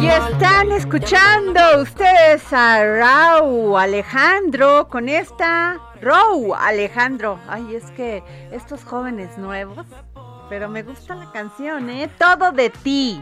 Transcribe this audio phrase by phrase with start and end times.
[0.00, 7.38] Y están escuchando ustedes a Raúl Alejandro con esta Raúl Alejandro.
[7.46, 9.86] Ay, es que estos jóvenes nuevos,
[10.48, 12.08] pero me gusta la canción, ¿eh?
[12.18, 13.20] Todo de ti.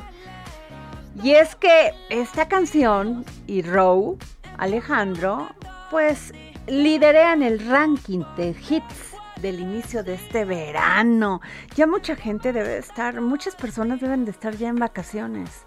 [1.25, 4.17] Y es que esta canción y Raúl
[4.59, 5.49] Alejandro,
[5.91, 6.33] pues
[6.69, 9.08] liderean el ranking de hits
[9.41, 11.41] del inicio de este verano.
[11.75, 15.65] Ya mucha gente debe estar, muchas personas deben de estar ya en vacaciones.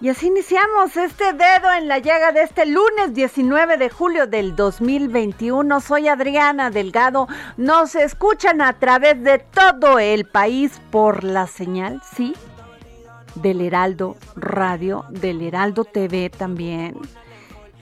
[0.00, 4.54] Y así iniciamos este dedo en la llaga de este lunes 19 de julio del
[4.56, 5.80] 2021.
[5.80, 7.28] Soy Adriana Delgado.
[7.56, 12.34] Nos escuchan a través de todo el país por la señal, sí,
[13.36, 16.96] del Heraldo Radio, del Heraldo TV también,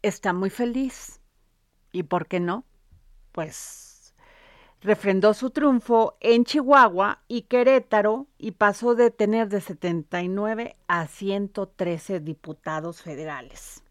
[0.02, 1.22] está muy feliz.
[1.94, 2.66] ¿Y por qué no?
[3.32, 3.87] Pues
[4.88, 12.22] refrendó su triunfo en Chihuahua y Querétaro y pasó de tener de 79 a 113
[12.22, 13.84] diputados federales.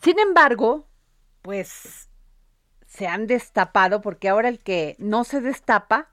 [0.00, 0.86] Sin embargo,
[1.42, 2.08] pues
[2.86, 6.12] se han destapado porque ahora el que no se destapa,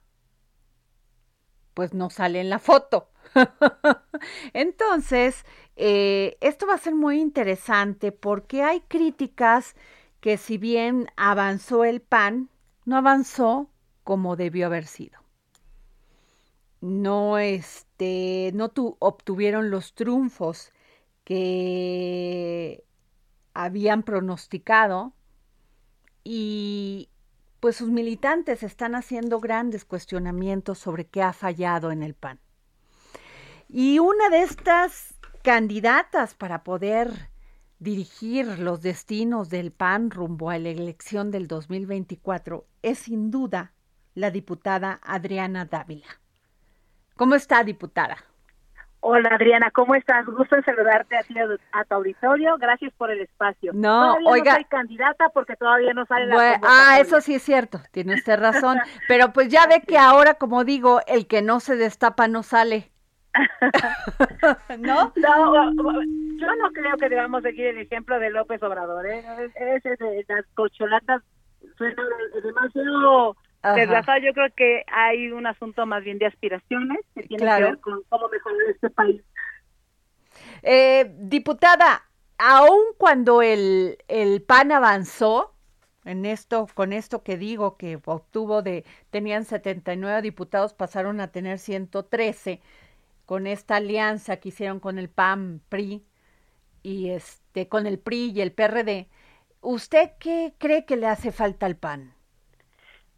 [1.75, 3.11] pues no sale en la foto.
[4.53, 9.75] Entonces, eh, esto va a ser muy interesante porque hay críticas
[10.19, 12.49] que si bien avanzó el PAN,
[12.87, 13.69] no avanzó
[14.05, 15.19] como debió haber sido.
[16.79, 20.71] No, este, no tu, obtuvieron los triunfos
[21.25, 22.85] que
[23.53, 25.11] habían pronosticado
[26.23, 27.09] y
[27.59, 32.39] pues sus militantes están haciendo grandes cuestionamientos sobre qué ha fallado en el PAN.
[33.67, 37.31] Y una de estas candidatas para poder
[37.79, 43.73] dirigir los destinos del PAN rumbo a la elección del 2024 es sin duda
[44.15, 46.07] la diputada Adriana Dávila.
[47.15, 48.17] ¿Cómo está, diputada?
[48.99, 50.25] Hola Adriana, ¿cómo estás?
[50.25, 51.35] Gusto en saludarte a ti
[51.71, 52.57] a tu auditorio.
[52.57, 53.71] Gracias por el espacio.
[53.73, 54.51] No, todavía oiga.
[54.51, 58.39] No soy candidata porque todavía no sale la ah, eso sí es cierto, tiene usted
[58.39, 58.79] razón.
[59.07, 62.91] Pero pues ya ve que ahora, como digo, el que no se destapa no sale.
[64.79, 65.13] ¿No?
[65.15, 69.05] No, yo no creo que debamos seguir el ejemplo de López Obrador.
[69.07, 69.23] ¿eh?
[69.55, 71.21] Ese de las cocholatas
[71.77, 72.03] suena
[72.43, 73.35] demasiado
[73.75, 74.19] desgastado.
[74.19, 77.65] Yo creo que hay un asunto más bien de aspiraciones que tiene Claro.
[77.65, 79.21] que ver con cómo mejorar este país.
[80.61, 82.03] Eh, diputada,
[82.37, 85.53] aun cuando el, el PAN avanzó,
[86.05, 91.59] en esto, con esto que digo que obtuvo de, tenían 79 diputados, pasaron a tener
[91.59, 92.61] 113
[93.27, 96.01] con esta alianza que hicieron con el PAN, PRI
[96.81, 99.09] y este, con el PRI y el PRD.
[99.59, 102.13] ¿Usted qué cree que le hace falta al PAN?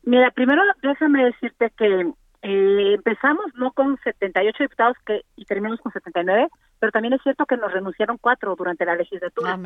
[0.02, 2.12] Mira, primero déjame decirte que
[2.42, 6.48] eh, empezamos no con 78 diputados que y terminamos con 79,
[6.80, 9.60] pero también es cierto que nos renunciaron cuatro durante la legislatura.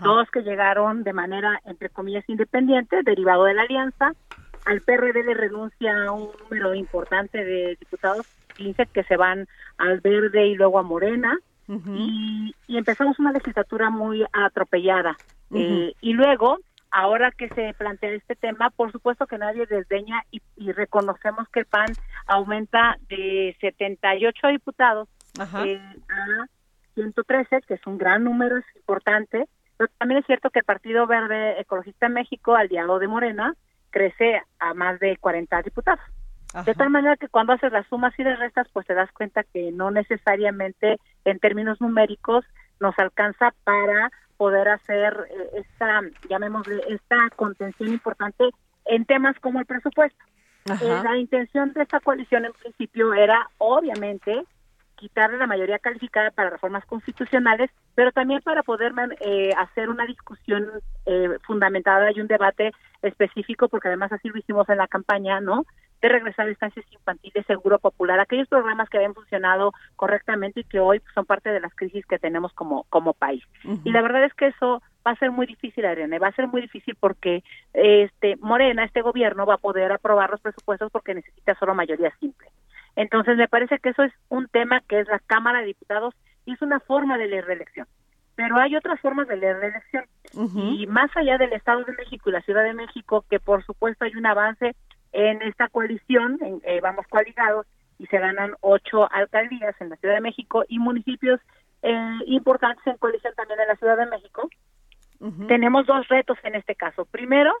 [0.00, 4.12] Dos que llegaron de manera, entre comillas, independiente, derivado de la alianza.
[4.64, 9.46] Al PRD le renuncia un número importante de diputados, 15 que se van
[9.78, 11.38] al Verde y luego a Morena.
[11.68, 15.16] y, empezamos una legislatura muy atropellada.
[15.54, 16.58] Eh, y luego,
[16.90, 20.40] ahora que se plantea este tema, por supuesto que nadie desdeña y,
[20.72, 21.92] reconocemos que el PAN
[22.26, 25.08] aumenta de 78 diputados
[25.64, 26.46] eh, a
[26.94, 29.46] 113, que es un gran número, es importante,
[29.98, 33.54] también es cierto que el Partido Verde Ecologista en México, aliado de Morena,
[33.90, 36.04] crece a más de 40 diputados.
[36.64, 39.42] De tal manera que cuando haces las sumas y las restas, pues te das cuenta
[39.42, 42.44] que no necesariamente en términos numéricos
[42.80, 48.50] nos alcanza para poder hacer eh, esta, llamémosle, esta contención importante
[48.86, 50.22] en temas como el presupuesto.
[50.66, 54.44] Eh, la intención de esta coalición en principio era, obviamente,
[55.02, 60.70] quitarle la mayoría calificada para reformas constitucionales, pero también para poder eh, hacer una discusión
[61.06, 62.70] eh, fundamentada y un debate
[63.02, 65.66] específico, porque además así lo hicimos en la campaña, ¿no?
[66.02, 70.80] De regresar a estancias infantiles, seguro popular, aquellos programas que habían funcionado correctamente y que
[70.80, 73.44] hoy son parte de las crisis que tenemos como, como país.
[73.84, 76.48] Y la verdad es que eso va a ser muy difícil, Adriana, va a ser
[76.48, 81.54] muy difícil porque este Morena, este gobierno, va a poder aprobar los presupuestos porque necesita
[81.54, 82.48] solo mayoría simple.
[82.96, 86.14] Entonces, me parece que eso es un tema que es la Cámara de Diputados
[86.44, 87.86] y es una forma de la reelección.
[88.34, 90.04] Pero hay otras formas de la reelección.
[90.56, 94.04] Y más allá del Estado de México y la Ciudad de México, que por supuesto
[94.04, 94.74] hay un avance
[95.12, 97.66] en esta coalición, eh, vamos coaligados,
[98.02, 101.40] y se ganan ocho alcaldías en la Ciudad de México y municipios
[101.82, 104.48] eh, importantes en coalición también en la Ciudad de México.
[105.46, 107.04] Tenemos dos retos en este caso.
[107.04, 107.54] Primero,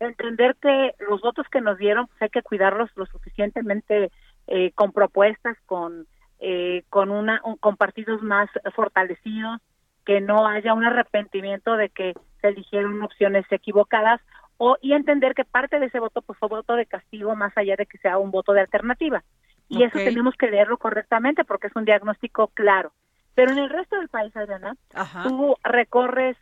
[0.00, 4.10] entender que los votos que nos dieron pues hay que cuidarlos lo suficientemente
[4.48, 6.06] eh, con propuestas, con
[6.40, 9.62] eh, con una con partidos más fortalecidos,
[10.04, 12.12] que no haya un arrepentimiento de que
[12.42, 14.20] se eligieron opciones equivocadas
[14.58, 17.76] o y entender que parte de ese voto pues fue voto de castigo más allá
[17.76, 19.22] de que sea un voto de alternativa.
[19.68, 22.92] Y eso tenemos que leerlo correctamente porque es un diagnóstico claro.
[23.34, 24.76] Pero en el resto del país, Adriana,
[25.24, 26.36] tú recorres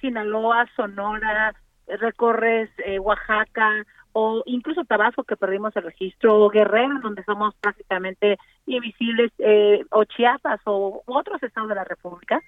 [0.00, 1.54] Sinaloa, Sonora,
[1.86, 8.38] recorres eh, Oaxaca, o incluso Tabasco que perdimos el registro, o Guerrero donde somos prácticamente
[8.66, 12.40] invisibles, eh, o Chiapas o otros estados de la República.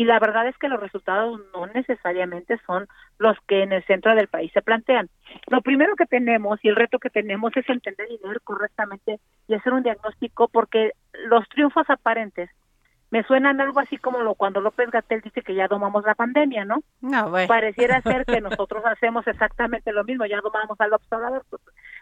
[0.00, 2.88] Y la verdad es que los resultados no necesariamente son
[3.18, 5.10] los que en el centro del país se plantean.
[5.48, 9.52] Lo primero que tenemos y el reto que tenemos es entender y leer correctamente y
[9.52, 10.92] hacer un diagnóstico porque
[11.26, 12.48] los triunfos aparentes
[13.10, 16.64] me suenan algo así como lo cuando López Gatel dice que ya domamos la pandemia,
[16.64, 16.82] ¿no?
[17.02, 21.44] No, Pareciera ser que nosotros hacemos exactamente lo mismo, ya domamos al observador,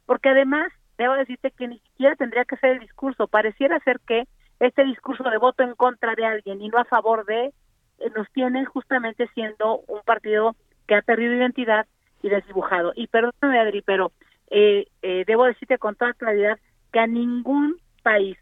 [0.06, 4.29] porque además debo decirte que ni siquiera tendría que ser el discurso, pareciera ser que
[4.61, 7.53] este discurso de voto en contra de alguien y no a favor de
[8.17, 10.56] nos tiene justamente siendo un partido
[10.87, 11.87] que ha perdido identidad
[12.22, 12.93] y desdibujado.
[12.94, 14.13] Y perdóname, Adri, pero
[14.51, 16.58] eh, eh, debo decirte con toda claridad
[16.93, 18.37] que a ningún país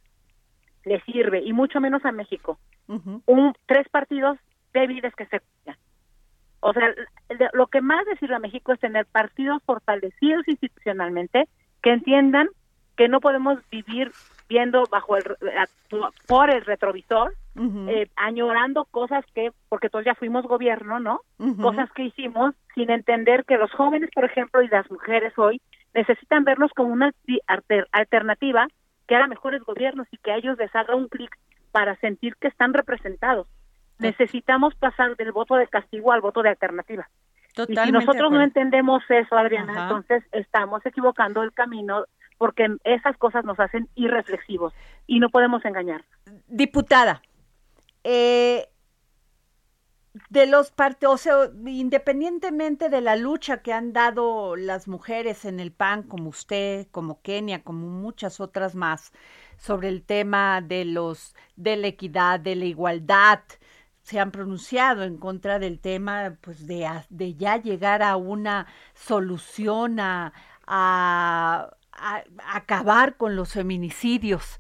[0.85, 4.39] le sirve, y mucho menos a México, un tres partidos
[4.73, 5.43] débiles que se
[6.61, 6.95] O sea,
[7.53, 11.49] lo que más le sirve a México es tener partidos fortalecidos institucionalmente
[11.83, 12.49] que entiendan
[12.97, 14.13] que no podemos vivir
[14.49, 15.25] viendo bajo el
[16.27, 17.35] por el retrovisor
[17.89, 21.21] eh, añorando cosas que porque todos ya fuimos gobierno no
[21.61, 25.61] cosas que hicimos sin entender que los jóvenes por ejemplo y las mujeres hoy
[25.95, 27.13] necesitan verlos como una
[27.93, 28.69] alternativa
[29.07, 31.37] que haga mejores gobiernos y que a ellos les haga un clic
[31.73, 33.47] para sentir que están representados.
[33.99, 37.09] Necesitamos pasar del voto de castigo al voto de alternativa.
[37.69, 42.05] y si nosotros no entendemos eso, Adriana, entonces estamos equivocando el camino
[42.39, 44.73] porque esas cosas nos hacen irreflexivos
[45.07, 46.05] y no podemos engañar.
[46.47, 47.23] Diputada,
[48.05, 48.69] eh,
[50.31, 55.61] de los partidos, o sea, independientemente de la lucha que han dado las mujeres en
[55.61, 59.13] el PAN, como usted, como Kenia, como muchas otras más,
[59.59, 63.41] sobre el tema de los de la equidad, de la igualdad,
[64.03, 69.99] se han pronunciado en contra del tema, pues de, de ya llegar a una solución
[69.99, 70.33] a,
[70.67, 71.71] a,
[72.53, 74.59] acabar con los feminicidios.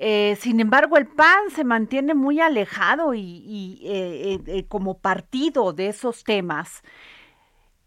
[0.00, 5.88] Eh, sin embargo, el PAN se mantiene muy alejado y, eh, eh, como partido de
[5.88, 6.82] esos temas.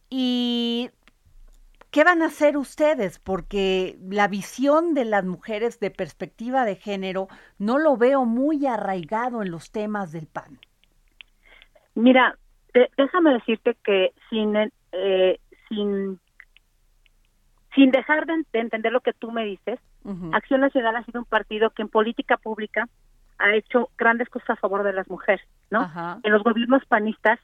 [0.09, 0.89] ¿Y
[1.89, 3.17] qué van a hacer ustedes?
[3.17, 9.41] Porque la visión de las mujeres de perspectiva de género no lo veo muy arraigado
[9.41, 10.59] en los temas del PAN.
[11.95, 12.37] Mira,
[12.97, 14.11] déjame decirte que
[15.69, 16.19] sin
[17.75, 19.79] sin dejar de, entender lo que tú me dices,
[20.33, 22.87] Acción Nacional ha sido un partido que en política pública
[23.37, 25.89] ha hecho grandes cosas a favor de las mujeres, ¿no?
[26.23, 27.39] En los gobiernos panistas,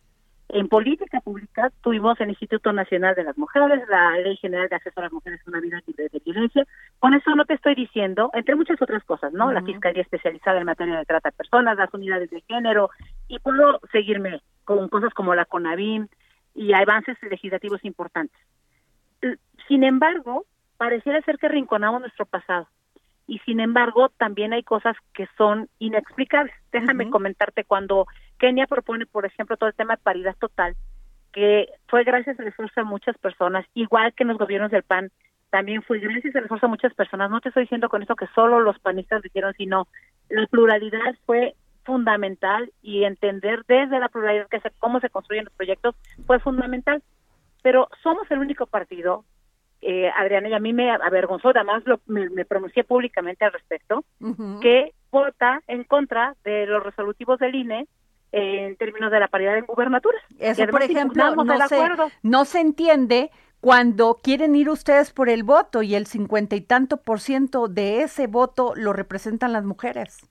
[0.50, 5.00] en política pública, tuvimos el Instituto Nacional de las Mujeres, la Ley General de Acceso
[5.00, 6.66] a las Mujeres a una vida libre de violencia.
[7.00, 9.52] Con eso no te estoy diciendo, entre muchas otras cosas, ¿no?
[9.52, 12.90] La Fiscalía Especializada en materia de trata de personas, las unidades de género,
[13.28, 16.08] y puedo seguirme con cosas como la CONAVIM
[16.56, 18.40] y avances legislativos importantes.
[19.68, 20.46] Sin embargo,
[20.78, 22.68] pareciera ser que rinconamos nuestro pasado.
[23.28, 26.54] Y sin embargo, también hay cosas que son inexplicables.
[26.72, 28.08] Déjame comentarte cuando
[28.40, 30.76] Kenia propone, por ejemplo, todo el tema de paridad total,
[31.34, 35.12] que fue gracias al esfuerzo de muchas personas, igual que en los gobiernos del PAN,
[35.50, 37.30] también fue gracias al esfuerzo de muchas personas.
[37.30, 39.88] No te estoy diciendo con esto que solo los panistas lo hicieron, sino
[40.30, 45.96] la pluralidad fue fundamental y entender desde la pluralidad que cómo se construyen los proyectos
[46.26, 47.02] fue fundamental.
[47.62, 49.26] Pero somos el único partido
[49.82, 54.04] eh, Adriana, y a mí me avergonzó, además lo, me, pronuncié públicamente al respecto,
[54.62, 57.88] que vota en contra de los resolutivos del INE
[58.32, 60.22] en términos de la paridad en gubernaturas.
[60.40, 61.78] Eso, por ejemplo, no se,
[62.24, 63.32] no se entiende
[63.62, 68.02] cuando quieren ir ustedes por el voto y el cincuenta y tanto por ciento de
[68.02, 70.26] ese voto lo representan las mujeres.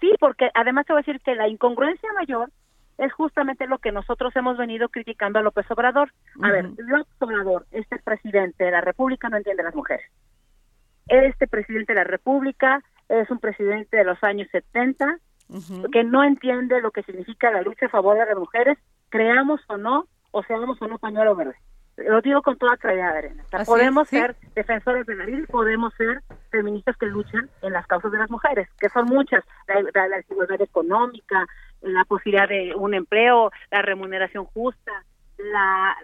[0.00, 2.50] Sí, porque además te voy a decir que la incongruencia mayor
[2.98, 6.12] es justamente lo que nosotros hemos venido criticando a López Obrador.
[6.42, 10.06] A ver, López Obrador, este presidente de la República, no entiende a las mujeres.
[11.08, 15.18] Este presidente de la República es un presidente de los años 70
[15.92, 18.78] que no entiende lo que significa la lucha a favor de las mujeres,
[19.10, 21.56] creamos o no, o seamos o no pañuelo verde.
[21.96, 23.44] Lo digo con toda claridad, Arena.
[23.66, 28.10] podemos ser defensores de la vida y podemos ser feministas que luchan en las causas
[28.12, 31.46] de las mujeres, que son muchas, la, la, la desigualdad económica,
[31.82, 35.04] la posibilidad de un empleo, la remuneración justa,
[35.38, 35.96] la,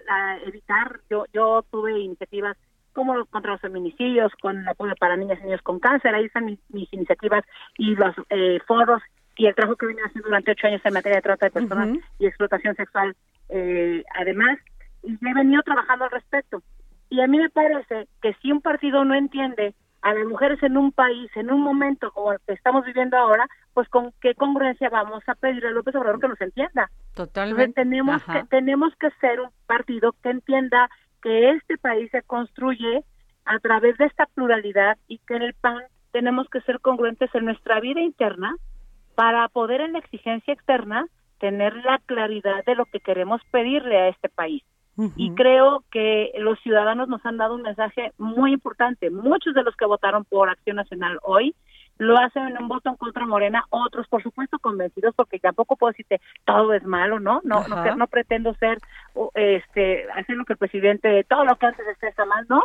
[0.47, 2.57] evitar, yo, yo tuve iniciativas
[2.93, 6.47] como contra los feminicidios, con el apoyo para niñas y niños con cáncer, ahí están
[6.47, 6.59] mis,
[6.93, 7.45] iniciativas
[7.77, 9.01] y los eh, foros
[9.37, 11.91] y el trabajo que vine haciendo durante ocho años en materia de trata de personas
[12.19, 13.15] y explotación sexual,
[13.51, 14.59] eh, además,
[15.05, 16.61] y he venido trabajando al respecto.
[17.09, 20.77] Y a mí me parece que si un partido no entiende a las mujeres en
[20.77, 24.89] un país, en un momento como el que estamos viviendo ahora, pues con qué congruencia
[24.89, 26.91] vamos a pedir a López Obrador que nos entienda.
[27.15, 27.83] Totalmente.
[27.83, 30.89] tenemos que, tenemos que ser un partido que entienda
[31.23, 33.05] que este país se construye
[33.45, 37.47] a través de esta pluralidad y que en el PAN tenemos que ser congruentes en
[37.47, 38.55] nuestra vida interna
[39.15, 41.07] para poder en la exigencia externa
[41.39, 44.63] tener la claridad de lo que queremos pedirle a este país.
[45.17, 49.11] Y creo que los ciudadanos nos han dado un mensaje muy importante.
[49.11, 51.55] Muchos de los que votaron por Acción Nacional hoy
[51.99, 55.91] lo hacen en un voto en contra Morena, otros por supuesto convencidos porque tampoco puedo
[55.91, 57.41] decirte todo es malo, ¿no?
[57.45, 58.79] No no, no pretendo ser
[59.35, 62.63] este hacer lo que el presidente todo lo que antes está mal, ¿no?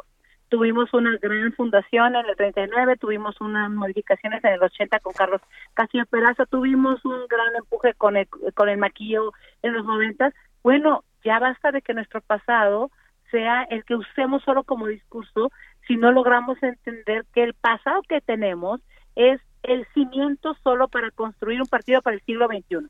[0.49, 5.41] Tuvimos una gran fundación en el 39, tuvimos unas modificaciones en el 80 con Carlos
[5.73, 10.31] Castillo Peraza, tuvimos un gran empuje con el con el maquillo en los 90.
[10.61, 12.91] Bueno, ya basta de que nuestro pasado
[13.31, 15.51] sea el que usemos solo como discurso
[15.87, 18.79] si no logramos entender que el pasado que tenemos
[19.15, 22.87] es el cimiento solo para construir un partido para el siglo XXI.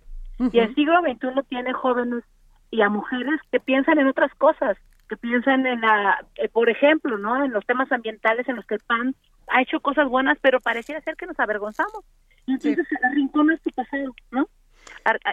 [0.52, 2.24] Y el siglo XXI tiene jóvenes
[2.72, 7.18] y a mujeres que piensan en otras cosas, que piensan en la, eh, por ejemplo,
[7.18, 7.44] ¿no?
[7.44, 9.16] En los temas ambientales en los que el PAN
[9.48, 12.04] ha hecho cosas buenas, pero pareciera ser que nos avergonzamos.
[12.48, 12.96] Y entonces sí.
[13.04, 14.48] arrincona este pasado, ¿no?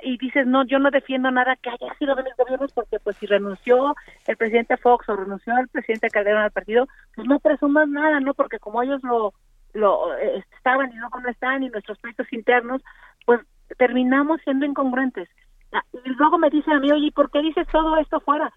[0.03, 3.17] Y dices, no, yo no defiendo nada que haya sido de mis gobiernos porque pues
[3.17, 3.95] si renunció
[4.27, 8.35] el presidente Fox o renunció el presidente Calderón al partido, pues no presumas nada, ¿no?
[8.35, 9.33] Porque como ellos lo,
[9.73, 12.83] lo eh, estaban y luego no están y nuestros proyectos internos,
[13.27, 13.41] pues
[13.79, 15.29] terminamos siendo incongruentes.
[15.73, 18.53] Ah, y luego me dicen a mí, oye, ¿por qué dices todo esto fuera?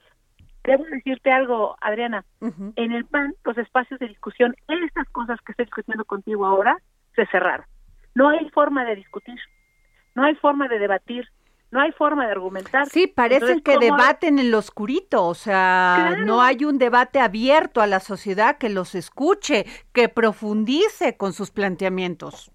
[0.64, 2.24] Debo decirte algo, Adriana.
[2.78, 6.78] En el PAN, los espacios de discusión, estas cosas que estoy discutiendo contigo ahora,
[7.16, 7.66] se cerraron.
[8.16, 9.38] No hay forma de discutir
[10.16, 11.28] no hay forma de debatir,
[11.72, 12.86] no hay forma de argumentar.
[12.88, 17.88] Sí, parecen que debaten en lo oscurito, o sea, no hay un debate abierto a
[17.88, 22.52] la sociedad que los escuche, que profundice con sus planteamientos.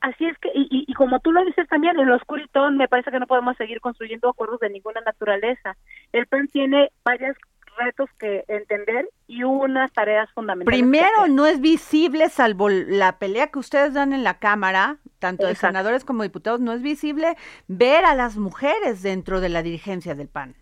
[0.00, 3.12] Así es que, y, y, como tú lo dices también, en lo oscurito me parece
[3.12, 5.76] que no podemos seguir construyendo acuerdos de ninguna naturaleza.
[6.12, 7.36] El PAN tiene varios
[7.76, 10.80] retos que entender y unas tareas fundamentales.
[10.80, 15.54] Primero, no es visible, salvo la pelea que ustedes dan en la Cámara, tanto de
[15.54, 17.36] senadores como diputados, no es visible
[17.68, 20.54] ver a las mujeres dentro de la dirigencia del PAN.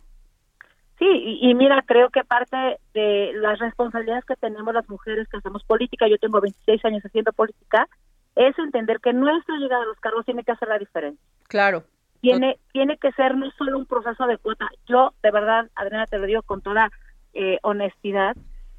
[0.98, 2.56] Sí, y, y, mira, creo que parte
[2.94, 7.32] de las responsabilidades que tenemos las mujeres que hacemos política, yo tengo 26 años haciendo
[7.32, 7.88] política,
[8.36, 11.20] es entender que nuestra llegada a los cargos tiene que hacer la diferencia.
[11.48, 11.84] Claro.
[12.20, 14.68] Tiene, tiene que ser no solo un proceso de cuota.
[14.86, 16.90] Yo, de verdad, Adriana, te lo digo con toda
[17.34, 18.36] eh, honestidad,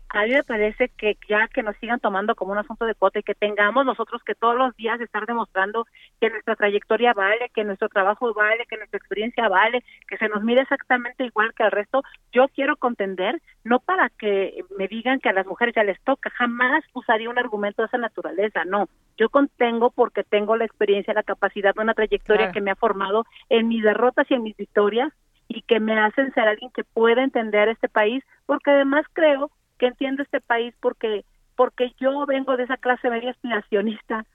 [0.10, 3.20] a mí me parece que ya que nos sigan tomando como un asunto de cuota
[3.20, 5.86] y que tengamos nosotros que todos los días estar demostrando
[6.22, 10.44] que nuestra trayectoria vale, que nuestro trabajo vale, que nuestra experiencia vale, que se nos
[10.44, 15.30] mire exactamente igual que al resto, yo quiero contender, no para que me digan que
[15.30, 19.30] a las mujeres ya les toca, jamás usaría un argumento de esa naturaleza, no, yo
[19.30, 23.84] contengo porque tengo la experiencia, la capacidad una trayectoria que me ha formado en mis
[23.84, 25.12] derrotas y en mis victorias
[25.56, 29.88] y que me hacen ser alguien que pueda entender este país, porque además creo que
[29.88, 31.24] entiendo este país porque
[31.56, 34.26] porque yo vengo de esa clase media aspiracionista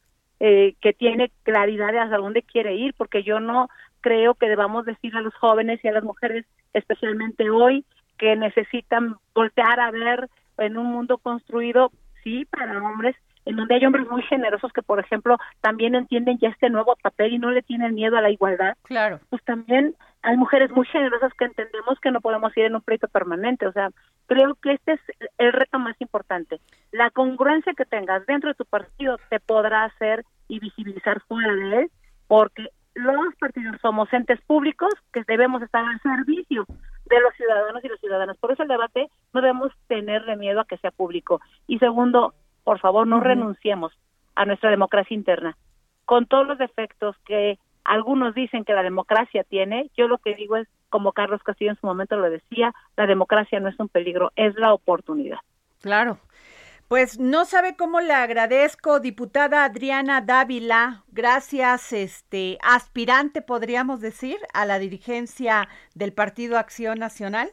[0.40, 3.68] eh, que tiene claridad de hacia dónde quiere ir, porque yo no
[4.00, 7.84] creo que debamos decir a los jóvenes y a las mujeres, especialmente hoy,
[8.16, 11.92] que necesitan voltear a ver en un mundo construido,
[12.24, 16.48] sí, para hombres, en donde hay hombres muy generosos que, por ejemplo, también entienden ya
[16.48, 18.78] este nuevo papel y no le tienen miedo a la igualdad.
[18.84, 19.20] Claro.
[19.28, 23.08] Pues también hay mujeres muy generosas que entendemos que no podemos ir en un pleito
[23.08, 23.66] permanente.
[23.66, 23.90] O sea,
[24.26, 25.00] creo que este es
[25.38, 26.60] el reto más importante.
[26.92, 31.78] La congruencia que tengas dentro de tu partido te podrá hacer y visibilizar fuera de
[31.78, 31.90] él,
[32.26, 36.66] porque los partidos somos entes públicos que debemos estar al servicio
[37.06, 38.36] de los ciudadanos y las ciudadanas.
[38.36, 41.40] Por eso el debate no debemos tenerle miedo a que sea público.
[41.66, 43.92] Y segundo, por favor, no renunciemos
[44.34, 45.56] a nuestra democracia interna.
[46.04, 50.56] Con todos los defectos que algunos dicen que la democracia tiene, yo lo que digo
[50.56, 54.32] es, como Carlos Castillo en su momento lo decía, la democracia no es un peligro,
[54.36, 55.38] es la oportunidad.
[55.80, 56.18] Claro.
[56.88, 61.04] Pues no sabe cómo le agradezco, diputada Adriana Dávila.
[61.12, 67.52] Gracias, este aspirante, podríamos decir, a la dirigencia del Partido Acción Nacional.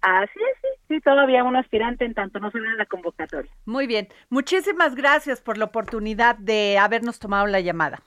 [0.00, 3.50] Así es, sí, sí, todavía un aspirante en tanto no se la convocatoria.
[3.64, 8.02] Muy bien, muchísimas gracias por la oportunidad de habernos tomado la llamada.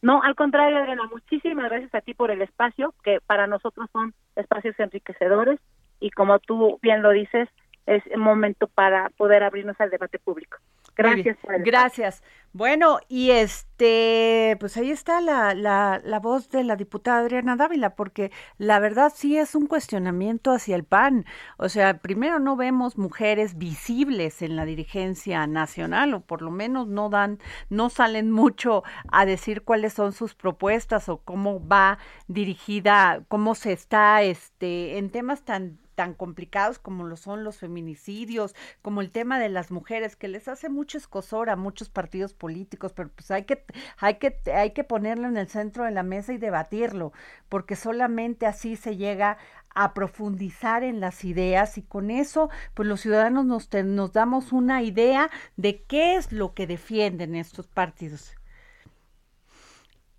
[0.00, 4.14] No, al contrario, Adriana, muchísimas gracias a ti por el espacio, que para nosotros son
[4.36, 5.58] espacios enriquecedores
[6.00, 7.48] y como tú bien lo dices,
[7.86, 10.58] es el momento para poder abrirnos al debate público.
[10.98, 11.38] Gracias.
[11.60, 12.22] Gracias.
[12.52, 17.94] Bueno, y este, pues ahí está la, la, la, voz de la diputada Adriana Dávila,
[17.94, 21.24] porque la verdad sí es un cuestionamiento hacia el PAN.
[21.58, 26.88] O sea, primero no vemos mujeres visibles en la dirigencia nacional, o por lo menos
[26.88, 27.38] no dan,
[27.70, 28.82] no salen mucho
[29.12, 35.10] a decir cuáles son sus propuestas o cómo va dirigida, cómo se está, este, en
[35.10, 40.14] temas tan tan complicados como lo son los feminicidios, como el tema de las mujeres,
[40.14, 43.64] que les hace mucho escosor a muchos partidos políticos, pero pues hay que,
[43.96, 47.12] hay que, hay que ponerlo en el centro de la mesa y debatirlo,
[47.48, 49.38] porque solamente así se llega
[49.74, 54.84] a profundizar en las ideas y con eso pues los ciudadanos nos, nos damos una
[54.84, 58.37] idea de qué es lo que defienden estos partidos.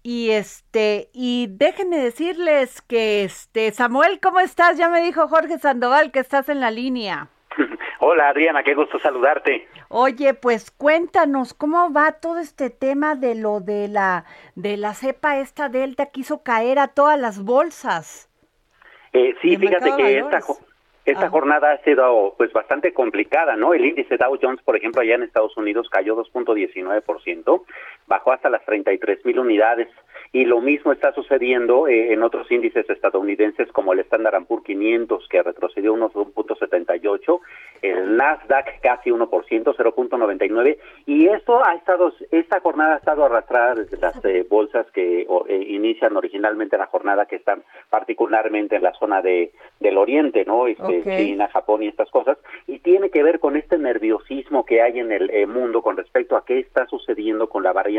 [0.02, 4.78] Y este, y déjenme decirles que este, Samuel, ¿cómo estás?
[4.78, 7.28] Ya me dijo Jorge Sandoval que estás en la línea.
[8.00, 9.68] Hola Adriana, qué gusto saludarte.
[9.90, 15.40] Oye, pues cuéntanos cómo va todo este tema de lo de la de la cepa
[15.40, 18.30] esta delta que hizo caer a todas las bolsas.
[19.12, 20.40] Eh, sí, fíjate que esta,
[21.06, 21.30] esta ah.
[21.30, 23.74] jornada ha sido pues bastante complicada, ¿no?
[23.74, 27.64] El índice Dow Jones, por ejemplo, allá en Estados Unidos cayó 2.19%,
[28.10, 29.88] bajó hasta las 33 mil unidades.
[30.32, 35.28] Y lo mismo está sucediendo eh, en otros índices estadounidenses como el Standard Poor's 500
[35.28, 37.40] que retrocedió unos 1.78,
[37.82, 43.98] el Nasdaq casi 1%, 0.99 y esto ha estado esta jornada ha estado arrastrada desde
[43.98, 49.22] las eh, bolsas que eh, inician originalmente la jornada que están particularmente en la zona
[49.22, 50.68] de del Oriente, ¿no?
[50.68, 52.38] Este, China, Japón y estas cosas.
[52.68, 56.44] Y tiene que ver con este nerviosismo que hay en el mundo con respecto a
[56.44, 57.99] qué está sucediendo con la variante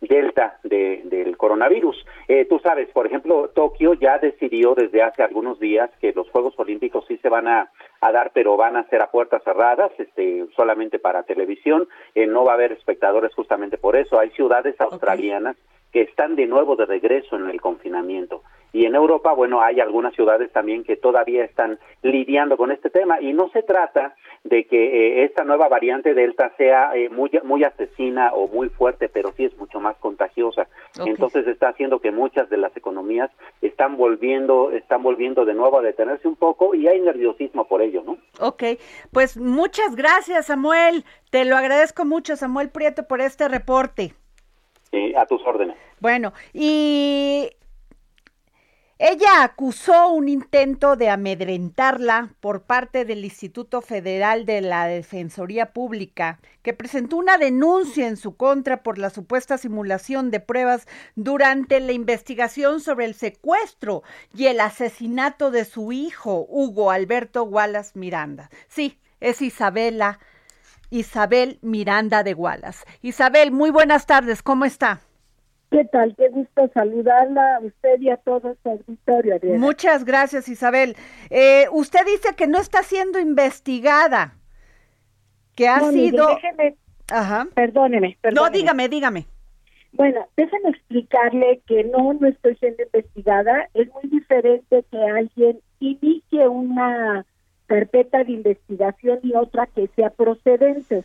[0.00, 2.04] Delta de, del coronavirus.
[2.26, 6.54] Eh, tú sabes, por ejemplo, Tokio ya decidió desde hace algunos días que los Juegos
[6.58, 10.98] Olímpicos sí se van a, dar, pero van a ser a puertas cerradas, este, solamente
[10.98, 11.86] para televisión.
[12.14, 14.18] Eh, no va a haber espectadores justamente por eso.
[14.18, 15.56] Hay ciudades australianas
[15.92, 18.42] que están de nuevo de regreso en el confinamiento.
[18.72, 23.20] Y en Europa, bueno, hay algunas ciudades también que todavía están lidiando con este tema
[23.20, 27.64] y no se trata de que eh, esta nueva variante Delta sea eh, muy, muy
[27.64, 30.68] asesina o muy fuerte, pero sí es mucho más contagiosa.
[31.04, 35.82] Entonces está haciendo que muchas de las economías están volviendo, están volviendo de nuevo a
[35.82, 38.18] detenerse un poco y hay nerviosismo por ello, ¿no?
[38.38, 38.62] Ok,
[39.12, 44.14] pues muchas gracias Samuel, te lo agradezco mucho Samuel Prieto por este reporte.
[45.16, 45.76] A tus órdenes.
[46.00, 47.50] Bueno, y
[49.02, 56.38] ella acusó un intento de amedrentarla por parte del Instituto Federal de la Defensoría Pública,
[56.62, 61.92] que presentó una denuncia en su contra por la supuesta simulación de pruebas durante la
[61.92, 64.02] investigación sobre el secuestro
[64.34, 68.50] y el asesinato de su hijo, Hugo Alberto Wallace Miranda.
[68.68, 70.18] Sí, es Isabela,
[70.90, 72.84] Isabel Miranda de Wallace.
[73.02, 75.00] Isabel, muy buenas tardes, ¿cómo está?
[75.70, 76.14] ¿Qué tal?
[76.16, 80.96] Qué gusto saludarla a usted y a todo su auditorio, Muchas gracias, Isabel.
[81.30, 84.34] Eh, usted dice que no está siendo investigada,
[85.54, 86.26] que ha sido...
[86.26, 86.76] déjeme,
[87.10, 87.46] Ajá.
[87.54, 88.50] Perdóneme, perdóneme.
[88.50, 89.26] No, dígame, dígame.
[89.92, 93.68] Bueno, déjeme explicarle que no, no estoy siendo investigada.
[93.74, 97.24] Es muy diferente que alguien inicie una
[97.70, 101.04] carpeta de investigación y otra que sea procedente.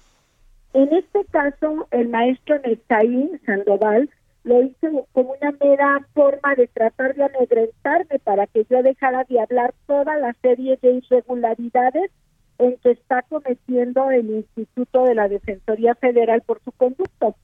[0.74, 4.10] En este caso, el maestro Nestaín Sandoval
[4.44, 9.40] lo hice como una mera forma de tratar de amedrentarme para que yo dejara de
[9.40, 12.10] hablar toda la serie de irregularidades
[12.58, 17.36] en que está cometiendo el Instituto de la Defensoría Federal por su conducto.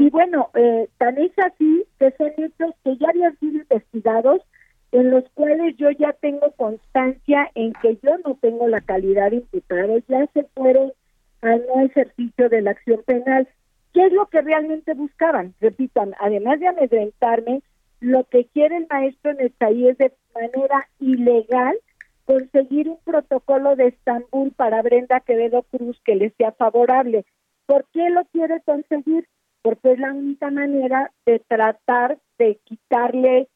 [0.00, 4.40] Y bueno, eh, tan es así que son hechos que ya habían sido investigados,
[4.96, 9.36] en los cuales yo ya tengo constancia en que yo no tengo la calidad de
[9.36, 10.90] imputado, ya se fueron
[11.42, 13.46] al no ejercicio de la acción penal.
[13.92, 15.54] ¿Qué es lo que realmente buscaban?
[15.60, 17.62] Repitan, además de amedrentarme,
[18.00, 21.76] lo que quiere el maestro país es de manera ilegal
[22.24, 27.26] conseguir un protocolo de Estambul para Brenda Quevedo Cruz que le sea favorable.
[27.66, 29.28] ¿Por qué lo quiere conseguir?
[29.60, 33.48] Porque es la única manera de tratar de quitarle,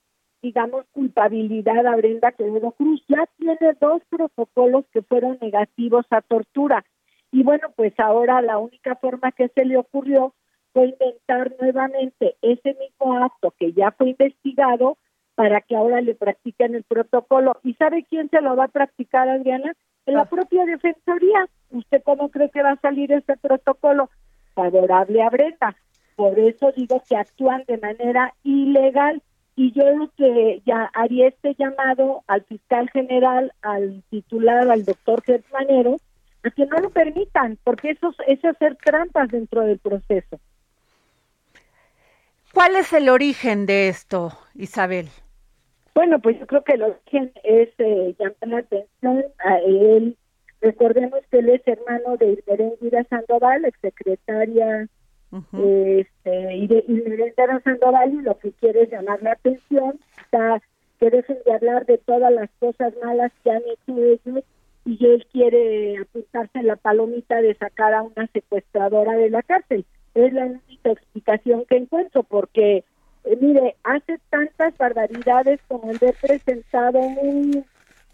[0.42, 3.02] digamos, culpabilidad a Brenda Quevedo Cruz.
[3.08, 6.84] Ya tiene dos protocolos que fueron negativos a tortura.
[7.32, 10.34] Y bueno, pues ahora la única forma que se le ocurrió
[10.72, 14.98] fue inventar nuevamente ese mismo acto que ya fue investigado
[15.34, 17.52] para que ahora le practiquen el protocolo.
[17.62, 19.74] ¿Y sabe quién se lo va a practicar, Adriana?
[20.06, 20.24] la ah.
[20.24, 21.48] propia Defensoría.
[21.70, 24.10] ¿Usted cómo cree que va a salir ese protocolo?
[24.54, 25.76] Favorable a Breta.
[26.16, 29.22] Por eso digo que actúan de manera ilegal
[29.60, 35.22] y yo lo que ya haría este llamado al fiscal general, al titular, al doctor
[35.22, 35.96] Gertmanero,
[36.42, 40.40] a que no lo permitan, porque eso es hacer trampas dentro del proceso.
[42.54, 45.10] ¿Cuál es el origen de esto, Isabel?
[45.94, 50.16] Bueno, pues yo creo que el origen es eh, llamar la atención a él.
[50.62, 54.88] Recordemos que él es hermano de Irmeréndira Sandoval, exsecretaria
[55.32, 60.60] este, y de Sandoval, y lo que quiere es llamar la atención, está,
[60.98, 64.44] que dejen de hablar de todas las cosas malas que han hecho ellos
[64.84, 69.84] y él quiere apuntarse la palomita de sacar a una secuestradora de la cárcel.
[70.14, 72.84] Es la única explicación que encuentro, porque,
[73.24, 77.64] eh, mire, hace tantas barbaridades como el de presentado un,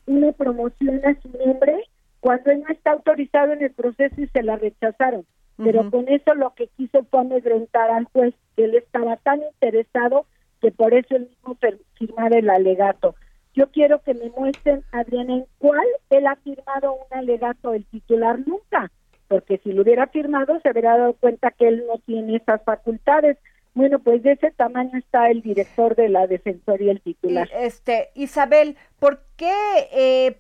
[0.06, 1.84] una promoción a su nombre
[2.20, 5.24] cuando él no está autorizado en el proceso y se la rechazaron.
[5.56, 10.26] Pero con eso lo que quiso fue amedrentar al juez, que él estaba tan interesado
[10.60, 11.56] que por eso él mismo
[11.94, 13.14] firmara el alegato.
[13.54, 18.38] Yo quiero que me muestren, Adriana, en cuál él ha firmado un alegato el titular
[18.46, 18.90] nunca,
[19.28, 23.38] porque si lo hubiera firmado se hubiera dado cuenta que él no tiene esas facultades.
[23.72, 27.48] Bueno, pues de ese tamaño está el director de la Defensoría, el titular.
[27.58, 29.52] Este, Isabel, ¿por qué?
[29.92, 30.38] Eh,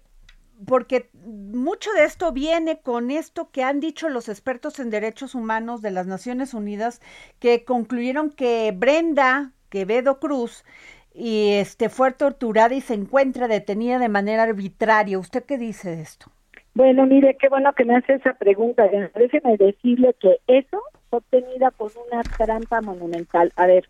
[0.66, 5.82] porque mucho de esto viene con esto que han dicho los expertos en derechos humanos
[5.82, 7.00] de las Naciones Unidas,
[7.38, 10.64] que concluyeron que Brenda Quevedo Cruz
[11.12, 15.18] y este fue torturada y se encuentra detenida de manera arbitraria.
[15.18, 16.30] ¿Usted qué dice de esto?
[16.74, 18.86] Bueno, mire, qué bueno que me hace esa pregunta.
[19.14, 23.50] Déjeme decirle que eso fue obtenida con una trampa monumental.
[23.56, 23.88] A ver,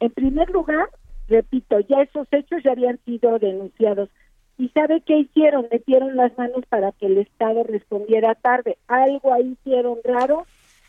[0.00, 0.88] en primer lugar,
[1.28, 4.08] repito, ya esos hechos ya habían sido denunciados.
[4.56, 5.66] ¿Y sabe qué hicieron?
[5.70, 8.78] Metieron las manos para que el Estado respondiera tarde.
[8.86, 10.46] Algo ahí hicieron raro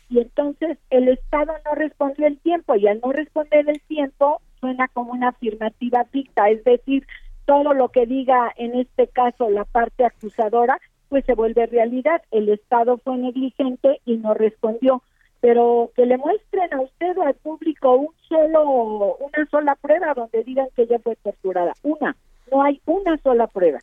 [0.08, 4.88] y entonces el Estado no respondió el tiempo y al no responder el tiempo suena
[4.88, 7.06] como una afirmativa dicta, es decir,
[7.44, 12.22] todo lo que diga en este caso la parte acusadora, pues se vuelve realidad.
[12.30, 15.02] El Estado fue negligente y no respondió.
[15.40, 20.42] pero que le muestren a usted o al público un solo, una sola prueba donde
[20.42, 21.72] digan que ella fue torturada.
[21.82, 22.16] Una,
[22.50, 23.80] no hay una sola prueba.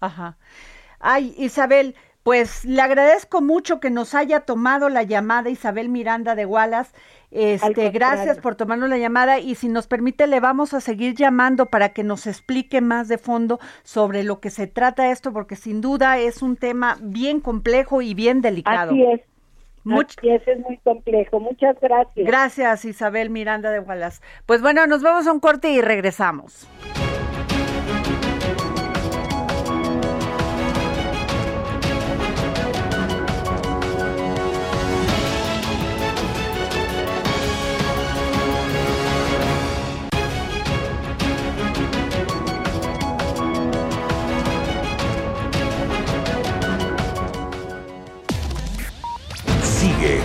[0.00, 0.36] Ajá.
[1.00, 6.46] Ay, Isabel, pues le agradezco mucho que nos haya tomado la llamada Isabel Miranda de
[6.46, 6.92] Wallace.
[7.30, 11.66] Este, gracias por tomarnos la llamada y si nos permite le vamos a seguir llamando
[11.66, 15.80] para que nos explique más de fondo sobre lo que se trata esto porque sin
[15.80, 18.92] duda es un tema bien complejo y bien delicado.
[18.92, 19.20] Así es.
[19.86, 21.40] Así es, es muy complejo.
[21.40, 22.26] Muchas gracias.
[22.26, 24.22] Gracias, Isabel Miranda de Wallace.
[24.46, 26.68] Pues bueno, nos vamos a un corte y regresamos.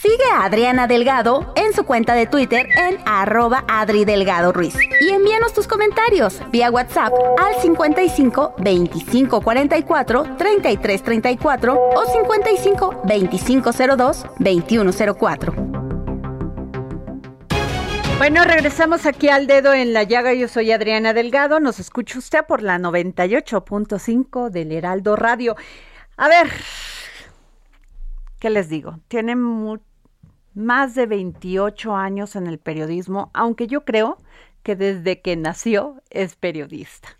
[0.00, 4.74] Sigue a Adriana Delgado en su cuenta de Twitter en arroba Adri Delgado Ruiz.
[5.00, 13.70] Y envíanos tus comentarios vía WhatsApp al 55 25 44 33 34 o 55 25
[13.96, 15.54] 02 21 04.
[18.18, 20.32] Bueno, regresamos aquí al dedo en la llaga.
[20.32, 21.58] Yo soy Adriana Delgado.
[21.58, 25.56] Nos escucha usted por la 98.5 del Heraldo Radio.
[26.16, 26.46] A ver,
[28.42, 28.98] ¿qué les digo?
[29.06, 34.18] Tiene más de 28 años en el periodismo, aunque yo creo
[34.64, 37.10] que desde que nació es periodista.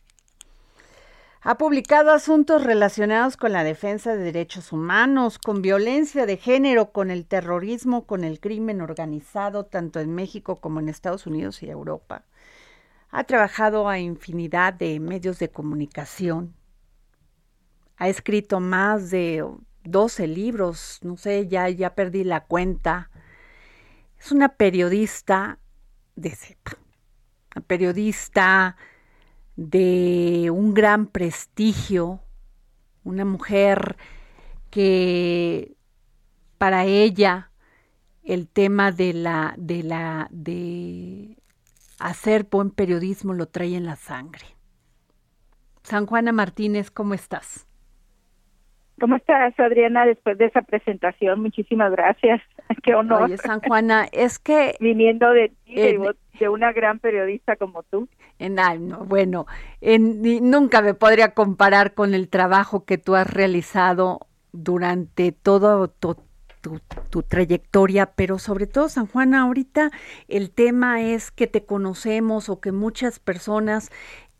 [1.43, 7.13] Ha publicado asuntos relacionados con la defensa de derechos humanos, con violencia de género, con
[7.13, 12.25] el terrorismo, con el crimen organizado, tanto en México como en Estados Unidos y Europa.
[13.13, 16.57] Ha trabajado a infinidad de medios de comunicación.
[17.97, 19.45] Ha escrito más de
[19.85, 23.11] 12 libros, no sé, ya, ya perdí la cuenta.
[24.19, 25.59] Es una periodista
[26.17, 26.79] de cepa,
[27.55, 28.77] una periodista
[29.57, 32.21] de un gran prestigio,
[33.05, 33.97] una mujer
[34.71, 35.77] que
[36.59, 37.51] para ella
[38.23, 41.37] el tema de la de la de
[41.99, 44.47] hacer buen periodismo lo trae en la sangre.
[45.83, 47.67] San Juana Martínez, ¿cómo estás?
[49.01, 51.41] ¿Cómo estás, Adriana, después de esa presentación?
[51.41, 52.41] Muchísimas gracias.
[52.83, 53.23] Qué honor.
[53.23, 54.77] Oye, San Juana, es que...
[54.81, 58.09] Viniendo de ti, de, una gran periodista como tú.
[58.39, 58.57] En,
[59.07, 59.47] bueno,
[59.81, 66.17] en, nunca me podría comparar con el trabajo que tú has realizado durante todo tu,
[67.11, 69.91] tu, trayectoria, pero sobre todo, San Juana, ahorita
[70.29, 73.91] el tema es que te conocemos o que muchas personas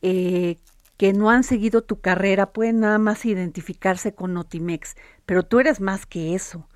[0.03, 0.57] eh,
[0.97, 5.81] que no han seguido tu carrera pueden nada más identificarse con Notimex, pero tú eres
[5.81, 6.69] más que eso.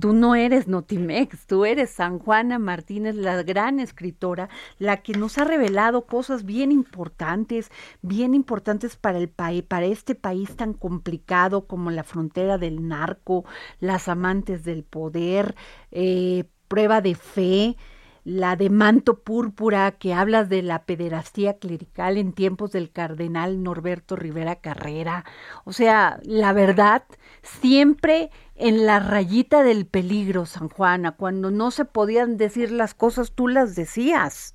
[0.00, 4.48] Tú no eres Notimex, tú eres San Juana Martínez, la gran escritora,
[4.78, 7.70] la que nos ha revelado cosas bien importantes,
[8.02, 13.44] bien importantes para el país, para este país tan complicado como la frontera del narco,
[13.80, 15.54] las amantes del poder,
[15.92, 17.76] eh, prueba de fe,
[18.24, 24.16] la de manto púrpura que hablas de la pederastía clerical en tiempos del cardenal Norberto
[24.16, 25.26] Rivera Carrera.
[25.64, 27.04] O sea, la verdad,
[27.42, 33.32] siempre en la rayita del peligro, San Juana, cuando no se podían decir las cosas,
[33.32, 34.54] tú las decías,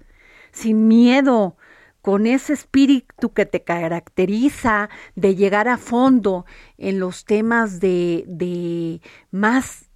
[0.51, 1.55] sin miedo,
[2.01, 6.45] con ese espíritu que te caracteriza de llegar a fondo
[6.77, 9.01] en los temas de, de
[9.31, 9.89] más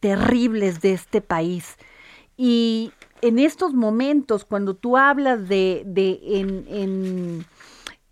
[0.00, 1.76] terribles de este país.
[2.36, 7.46] Y en estos momentos, cuando tú hablas de, de en, en,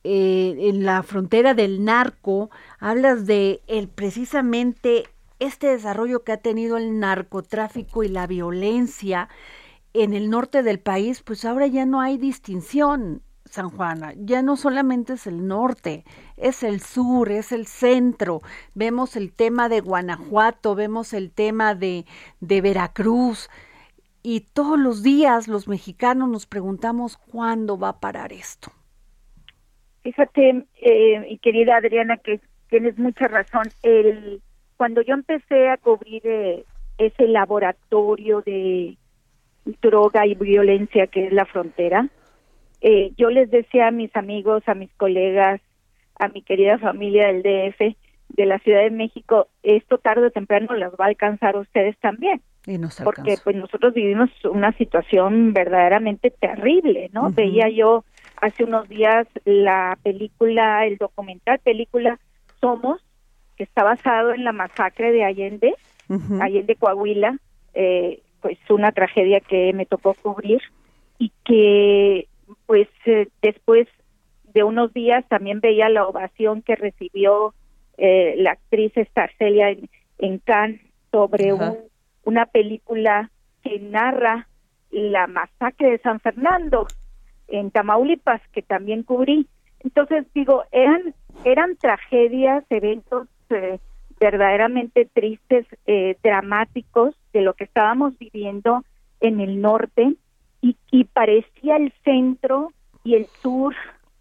[0.05, 5.05] eh, en, la frontera del narco, hablas de el precisamente
[5.39, 9.29] este desarrollo que ha tenido el narcotráfico y la violencia
[9.93, 13.23] en el norte del país, pues ahora ya no hay distinción.
[13.49, 16.05] San Juana, ya no solamente es el norte,
[16.37, 18.43] es el sur, es el centro.
[18.75, 22.07] Vemos el tema de Guanajuato, vemos el tema de,
[22.41, 23.49] de Veracruz.
[24.29, 28.73] Y todos los días los mexicanos nos preguntamos cuándo va a parar esto.
[30.03, 33.69] Fíjate, eh, querida Adriana, que tienes mucha razón.
[33.85, 34.43] El,
[34.77, 36.65] cuando yo empecé a cubrir eh,
[36.99, 38.97] ese laboratorio de
[39.81, 42.09] droga y violencia que es la frontera,
[42.81, 45.61] eh, yo les decía a mis amigos, a mis colegas,
[46.19, 47.97] a mi querida familia del DF,
[48.31, 52.43] de la Ciudad de México, esto tarde o temprano las va a alcanzar ustedes también.
[52.67, 57.31] Y nos porque pues nosotros vivimos una situación verdaderamente terrible, ¿no?
[57.31, 58.05] Veía yo
[58.41, 62.19] hace unos días la película, el documental película
[62.61, 63.01] Somos,
[63.57, 65.75] que está basado en la masacre de Allende,
[66.41, 67.39] Allende Coahuila,
[67.75, 70.61] eh, pues una tragedia que me tocó cubrir
[71.19, 72.29] y que
[72.67, 73.87] pues eh, después
[74.55, 77.55] de unos días también veía la ovación que recibió
[77.97, 80.81] eh, la actriz Estarcelia en, en Cannes
[81.13, 81.53] sobre
[82.27, 83.31] una película
[83.63, 84.47] que narra
[84.91, 86.87] la masacre de San Fernando
[87.49, 89.47] en Tamaulipas que también cubrí.
[89.81, 93.79] Entonces digo, eran eran tragedias, eventos eh,
[94.19, 95.67] verdaderamente tristes,
[96.23, 98.85] dramáticos de lo que estábamos viviendo
[99.21, 100.17] en el norte
[100.63, 102.73] y, parecía el centro
[103.05, 103.75] y el sur,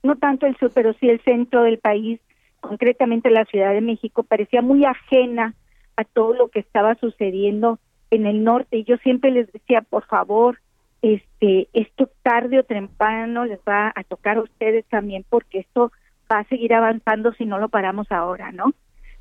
[0.04, 2.20] no tanto el sur, pero sí el centro del país,
[2.60, 5.56] concretamente la Ciudad de México, parecía muy ajena
[5.96, 7.80] a todo lo que estaba sucediendo
[8.16, 8.78] en el norte.
[8.78, 10.60] Y yo siempre les decía, por favor,
[11.02, 15.92] este, esto tarde o temprano les va a tocar a ustedes también, porque esto
[16.32, 18.74] va a seguir avanzando si no lo paramos ahora, ¿no?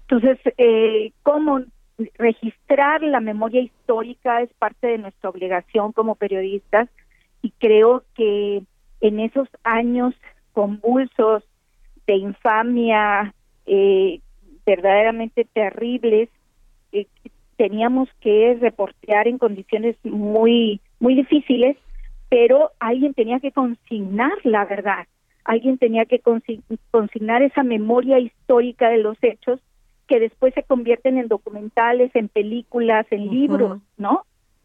[0.02, 1.60] Entonces, eh, ¿cómo
[2.18, 6.88] registrar la memoria histórica es parte de nuestra obligación como periodistas?
[7.44, 8.62] y creo que
[9.02, 10.14] en esos años
[10.54, 11.44] convulsos
[12.06, 13.34] de infamia
[13.66, 14.20] eh,
[14.64, 16.30] verdaderamente terribles
[16.92, 17.06] eh,
[17.56, 21.76] teníamos que reportear en condiciones muy muy difíciles
[22.28, 25.06] pero alguien tenía que consignar la verdad
[25.44, 26.20] alguien tenía que
[26.90, 29.60] consignar esa memoria histórica de los hechos
[30.06, 34.24] que después se convierten en documentales, en películas, en libros, ¿no?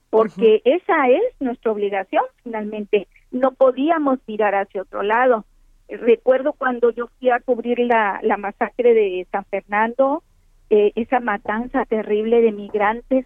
[0.10, 3.08] porque esa es nuestra obligación finalmente.
[3.32, 5.46] No podíamos mirar hacia otro lado.
[5.88, 10.24] Recuerdo cuando yo fui a cubrir la, la masacre de San Fernando,
[10.70, 13.26] eh, esa matanza terrible de migrantes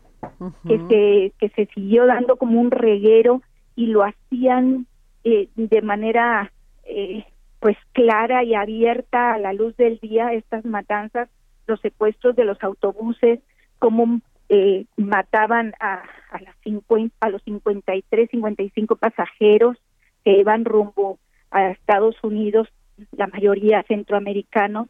[0.67, 3.41] que se que se siguió dando como un reguero
[3.75, 4.88] y lo hacían
[5.23, 6.51] eh, de manera
[6.86, 7.25] eh,
[7.60, 11.29] pues clara y abierta a la luz del día estas matanzas,
[11.65, 13.39] los secuestros de los autobuses,
[13.79, 19.77] como eh, mataban a, a, las 50, a los 53, 55 pasajeros
[20.25, 21.19] que iban rumbo
[21.51, 22.67] a Estados Unidos,
[23.12, 24.89] la mayoría centroamericanos.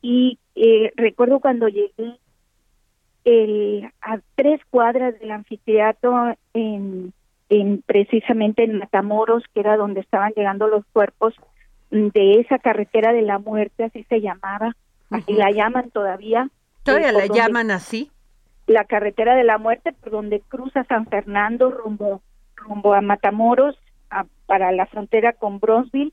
[0.00, 2.18] Y eh, recuerdo cuando llegué
[3.24, 7.12] el, a tres cuadras del anfiteatro en,
[7.48, 11.34] en precisamente en Matamoros, que era donde estaban llegando los cuerpos
[11.90, 14.76] de esa carretera de la muerte, así se llamaba,
[15.10, 16.50] así la llaman todavía.
[16.82, 18.10] ¿Todavía la llaman así?
[18.68, 22.22] la carretera de la muerte por donde cruza San Fernando rumbo
[22.54, 23.76] rumbo a Matamoros
[24.46, 26.12] para la frontera con Bronzeville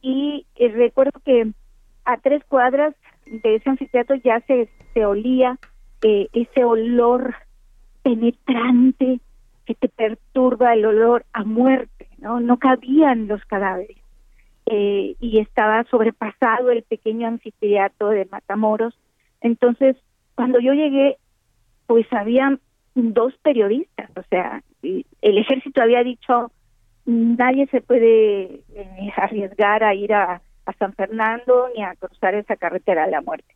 [0.00, 1.52] y eh, recuerdo que
[2.04, 2.94] a tres cuadras
[3.26, 5.58] de ese anfiteatro ya se, se olía
[6.02, 7.34] eh, ese olor
[8.02, 9.20] penetrante
[9.64, 12.40] que te perturba el olor a muerte, ¿no?
[12.40, 13.98] No cabían los cadáveres.
[14.66, 18.98] Eh, y estaba sobrepasado el pequeño anfiteatro de Matamoros.
[19.40, 19.96] Entonces,
[20.34, 21.16] cuando yo llegué,
[21.86, 22.58] pues había
[22.94, 26.50] dos periodistas, o sea, el ejército había dicho
[27.04, 30.42] nadie se puede eh, arriesgar a ir a,
[30.78, 33.54] San Fernando ni a cruzar esa carretera de la muerte.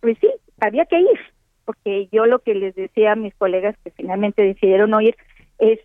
[0.00, 1.18] Pues sí, había que ir,
[1.64, 5.16] porque yo lo que les decía a mis colegas que finalmente decidieron no ir
[5.58, 5.78] es,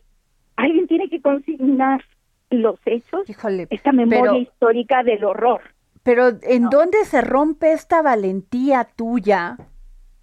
[0.55, 2.03] alguien tiene que consignar
[2.49, 3.23] los hechos,
[3.69, 5.61] esta memoria histórica del horror.
[6.03, 9.57] Pero ¿en dónde se rompe esta valentía tuya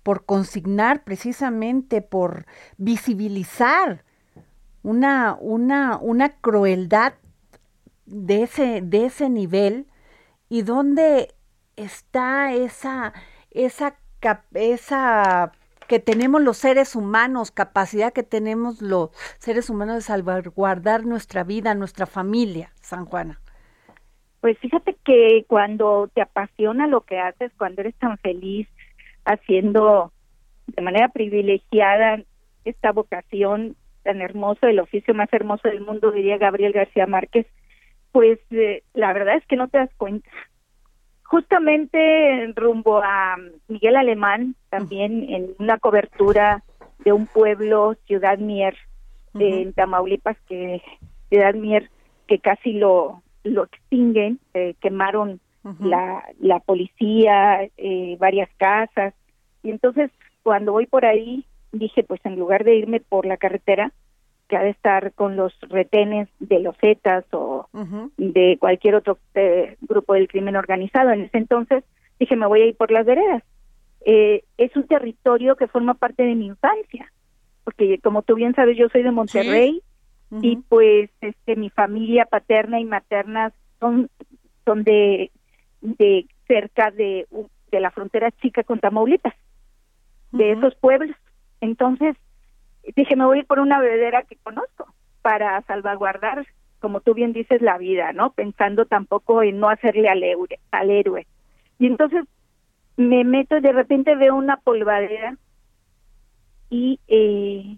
[0.02, 2.46] por consignar, precisamente por
[2.78, 4.04] visibilizar
[4.82, 7.14] una, una, una crueldad
[8.06, 9.86] de ese, de ese nivel
[10.54, 11.34] y dónde
[11.74, 13.12] está esa,
[13.50, 13.96] esa,
[14.54, 15.50] esa
[15.88, 21.74] que tenemos los seres humanos, capacidad que tenemos los seres humanos de salvaguardar nuestra vida,
[21.74, 23.40] nuestra familia, San Juana.
[24.42, 28.68] Pues fíjate que cuando te apasiona lo que haces, cuando eres tan feliz,
[29.24, 30.12] haciendo
[30.68, 32.22] de manera privilegiada
[32.64, 33.74] esta vocación
[34.04, 37.44] tan hermosa, el oficio más hermoso del mundo, diría Gabriel García Márquez,
[38.12, 40.30] Pues eh, la verdad es que no te das cuenta.
[41.24, 43.36] Justamente rumbo a
[43.68, 46.62] Miguel Alemán, también en una cobertura
[47.04, 48.76] de un pueblo, Ciudad Mier,
[49.34, 50.80] en Tamaulipas, que
[51.28, 51.90] Ciudad Mier,
[52.28, 55.40] que casi lo, lo extinguen, eh, quemaron
[55.80, 59.14] la, la policía, eh, varias casas.
[59.62, 60.10] Y entonces,
[60.42, 63.92] cuando voy por ahí, dije, pues en lugar de irme por la carretera,
[64.54, 67.68] que ha de estar con los retenes de los Zetas o
[68.16, 71.10] de cualquier otro eh, grupo del crimen organizado.
[71.10, 71.82] En ese entonces
[72.20, 73.42] dije, me voy a ir por las veredas.
[74.06, 77.10] Eh, es un territorio que forma parte de mi infancia,
[77.64, 79.82] porque como tú bien sabes, yo soy de Monterrey
[80.40, 84.08] y pues este mi familia paterna y materna son
[84.64, 85.32] son de
[85.80, 87.26] de cerca de
[87.72, 89.34] de la frontera chica con Tamaulipas,
[90.30, 91.16] de esos pueblos.
[91.60, 92.16] Entonces
[92.94, 96.46] dije, me voy por una bebedera que conozco para salvaguardar,
[96.80, 98.32] como tú bien dices, la vida, ¿no?
[98.32, 100.22] Pensando tampoco en no hacerle al,
[100.70, 101.26] al héroe.
[101.78, 102.24] Y entonces
[102.96, 105.36] me meto y de repente veo una polvadera
[106.70, 107.76] y eh,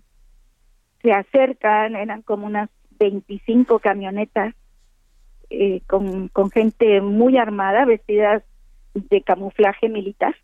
[1.03, 4.55] se acercan, eran como unas 25 camionetas
[5.51, 8.43] eh, con, con gente muy armada, vestidas
[8.95, 10.35] de camuflaje militar.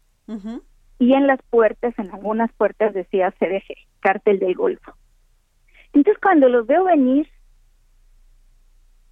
[1.03, 4.95] Y en las puertas, en algunas puertas decía CDG, Cártel del Golfo.
[5.93, 7.29] Entonces cuando los veo venir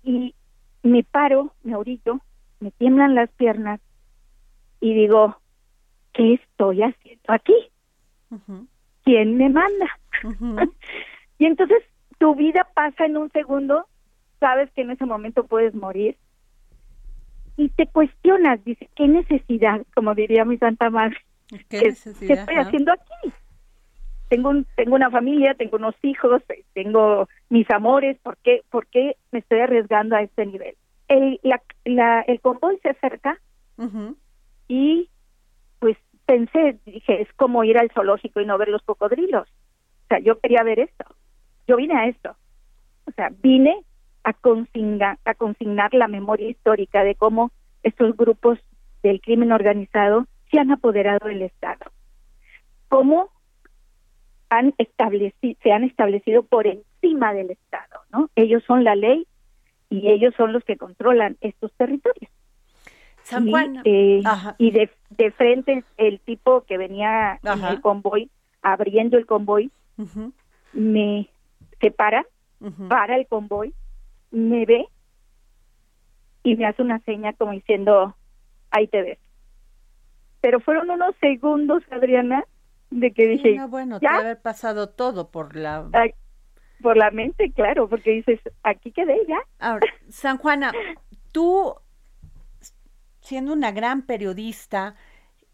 [0.04, 0.36] y
[0.84, 2.20] me paro, me orillo,
[2.60, 3.80] me tiemblan las piernas
[4.80, 5.36] y digo,
[6.12, 7.56] ¿qué estoy haciendo aquí?
[9.02, 9.98] ¿Quién me manda?
[11.38, 11.82] y entonces
[12.18, 13.88] tu vida pasa en un segundo,
[14.38, 16.16] sabes que en ese momento puedes morir
[17.56, 19.84] y te cuestionas, dice, ¿qué necesidad?
[19.92, 21.16] Como diría mi Santa Madre,
[21.68, 23.32] ¿qué, estoy haciendo aquí?
[24.28, 26.42] Tengo, un, tengo una familia, tengo unos hijos,
[26.72, 30.76] tengo mis amores, ¿por qué, por qué me estoy arriesgando a este nivel?
[31.08, 33.40] El, la, la, el convoy se acerca
[34.68, 35.08] y
[35.80, 35.96] pues
[36.26, 39.48] pensé, dije, es como ir al zoológico y no ver los cocodrilos.
[39.48, 41.04] O sea, yo quería ver esto.
[41.66, 42.36] Yo vine a esto.
[43.06, 43.84] O sea, vine
[44.22, 47.50] a consignar, a consignar la memoria histórica de cómo
[47.82, 48.58] estos grupos
[49.02, 51.90] del crimen organizado se han apoderado del Estado.
[52.88, 53.30] Cómo
[54.48, 58.30] han establecido, se han establecido por encima del Estado, ¿no?
[58.34, 59.26] Ellos son la ley
[59.88, 62.30] y ellos son los que controlan estos territorios.
[63.22, 63.82] San Juan.
[63.84, 64.22] Y, eh,
[64.58, 68.28] y de, de, frente el tipo que venía en el convoy,
[68.62, 69.70] abriendo el convoy,
[70.72, 71.28] me
[71.80, 72.26] separa,
[72.88, 73.72] para el convoy,
[74.30, 74.86] me ve
[76.42, 78.16] y me hace una seña como diciendo,
[78.70, 79.18] ahí te ves.
[80.40, 82.44] Pero fueron unos segundos, Adriana,
[82.90, 84.16] de que dije, no, bueno, ¿ya?
[84.16, 85.88] haber pasado todo por la...
[86.82, 89.40] por la mente, claro, porque dices, aquí quedé ya.
[89.58, 90.72] Ahora, San Juana,
[91.32, 91.74] tú
[93.20, 94.96] siendo una gran periodista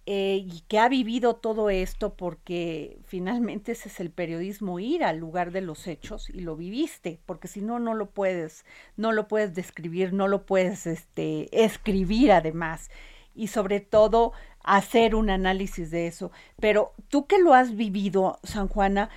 [0.07, 5.18] eh, y que ha vivido todo esto porque finalmente ese es el periodismo, ir al
[5.18, 8.64] lugar de los hechos y lo viviste, porque si no, no lo puedes,
[8.97, 12.89] no lo puedes describir, no lo puedes este, escribir además
[13.34, 14.32] y sobre todo
[14.66, 16.30] hacer un análisis de eso.
[16.60, 19.08] Pero tú que lo has vivido, San Juana,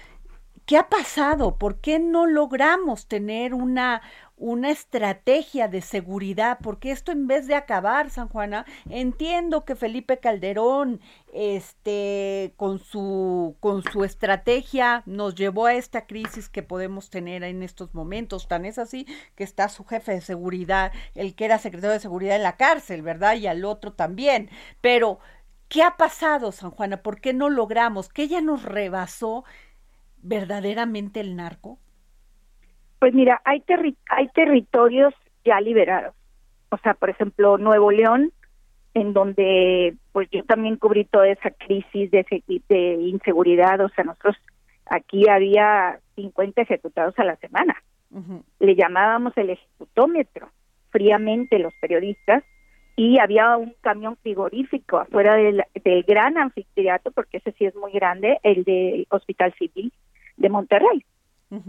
[0.65, 1.57] ¿qué ha pasado?
[1.57, 4.01] ¿Por qué no logramos tener una,
[4.39, 10.19] una estrategia de seguridad, porque esto en vez de acabar, San Juana, entiendo que Felipe
[10.19, 11.01] Calderón,
[11.33, 17.61] este, con su, con su estrategia nos llevó a esta crisis que podemos tener en
[17.63, 18.47] estos momentos.
[18.47, 22.37] Tan es así que está su jefe de seguridad, el que era secretario de seguridad
[22.37, 23.35] en la cárcel, ¿verdad?
[23.35, 24.49] Y al otro también.
[24.79, 25.19] Pero,
[25.69, 26.97] ¿qué ha pasado, San Juana?
[26.97, 28.09] ¿Por qué no logramos?
[28.09, 29.45] ¿Que ya nos rebasó
[30.21, 31.79] verdaderamente el narco?
[32.99, 33.63] Pues mira, hay,
[34.09, 35.13] hay territorios
[35.45, 36.13] ya liberados.
[36.69, 38.31] O sea, por ejemplo, Nuevo León,
[38.93, 42.25] en donde pues yo también cubrí toda esa crisis de,
[42.67, 43.79] de inseguridad.
[43.81, 44.35] O sea, nosotros
[44.85, 47.81] aquí había 50 ejecutados a la semana.
[48.59, 50.49] Le llamábamos el ejecutómetro,
[50.89, 52.43] fríamente los periodistas,
[52.99, 57.93] y había un camión frigorífico afuera del, del gran anfiteatro, porque ese sí es muy
[57.93, 59.93] grande, el del Hospital Civil
[60.35, 61.05] de Monterrey.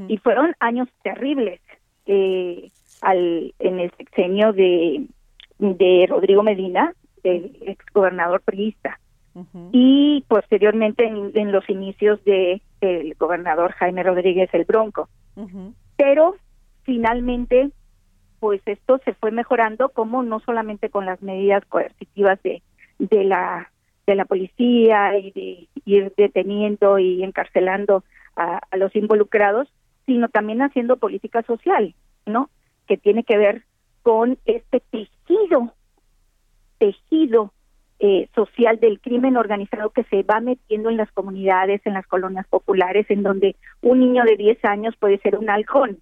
[0.09, 1.61] Y fueron años terribles
[2.07, 5.07] eh, al, en el sexenio de,
[5.61, 8.99] de Rodrigo Medina, el ex gobernador priista.
[9.71, 15.09] Y posteriormente en, los inicios de el gobernador Jaime Rodríguez el Bronco.
[15.97, 16.35] Pero
[16.83, 17.71] finalmente,
[18.41, 22.63] pues esto se fue mejorando, como no solamente con las medidas coercitivas de,
[22.99, 23.71] de la
[24.11, 28.03] de la policía y de ir deteniendo y encarcelando
[28.37, 29.69] a, los involucrados,
[30.07, 31.95] sino también haciendo política social,
[32.27, 32.51] ¿no?
[32.87, 33.63] Que tiene que ver
[34.03, 35.73] con este tejido,
[36.79, 37.53] tejido
[38.01, 42.47] eh, social del crimen organizado que se va metiendo en las comunidades, en las colonias
[42.49, 45.99] populares, en donde un niño de 10 años puede ser un halcón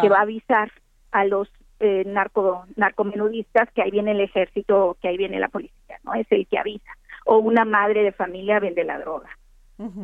[0.00, 0.70] que va a avisar
[1.10, 1.48] a los
[1.84, 6.14] eh, narco, narcomenudistas que ahí viene el ejército, que ahí viene la policía, ¿no?
[6.14, 6.90] Es el que avisa.
[7.26, 9.28] O una madre de familia vende la droga.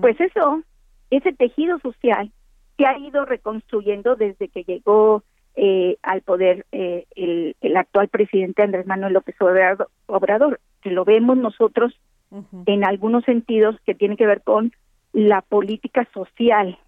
[0.01, 0.63] Pues eso,
[1.11, 2.31] ese tejido social
[2.77, 5.23] que ha ido reconstruyendo desde que llegó
[5.55, 9.37] eh, al poder eh, el, el, actual presidente Andrés Manuel López
[10.07, 11.93] Obrador, que lo vemos nosotros
[12.67, 14.73] en algunos sentidos que tiene que ver con
[15.13, 16.79] la política social,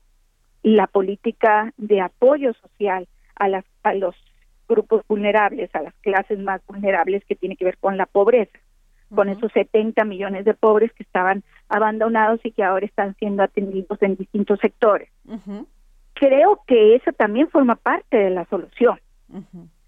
[0.63, 4.15] la política de apoyo social a, las, a los
[4.73, 8.59] grupos vulnerables, a las clases más vulnerables que tiene que ver con la pobreza,
[9.15, 14.01] con esos 70 millones de pobres que estaban abandonados y que ahora están siendo atendidos
[14.03, 15.11] en distintos sectores.
[16.15, 18.99] Creo que eso también forma parte de la solución,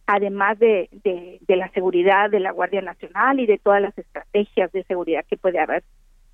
[0.07, 4.85] además de, de, la seguridad de la Guardia Nacional y de todas las estrategias de
[4.85, 5.85] seguridad que puede haber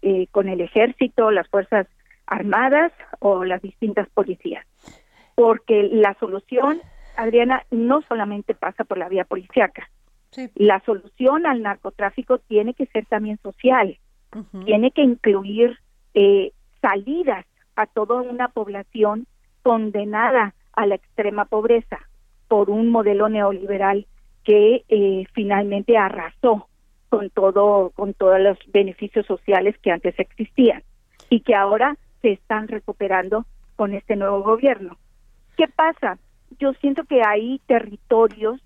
[0.02, 1.86] eh, con el ejército, las Fuerzas
[2.26, 4.64] Armadas o las distintas policías.
[5.34, 6.80] Porque la solución,
[7.20, 9.90] Adriana, no solamente pasa por la vía policíaca.
[10.54, 13.98] La solución al narcotráfico tiene que ser también social,
[14.64, 15.78] tiene que incluir
[16.14, 17.44] eh, salidas
[17.74, 19.26] a toda una población
[19.62, 21.98] condenada a la extrema pobreza
[22.48, 24.06] por un modelo neoliberal
[24.44, 26.68] que eh, finalmente arrasó
[27.08, 30.82] con todo con todos los beneficios sociales que antes existían
[31.28, 33.46] y que ahora se están recuperando
[33.76, 34.96] con este nuevo gobierno.
[35.56, 36.18] ¿Qué pasa?
[36.58, 38.60] Yo siento que hay territorios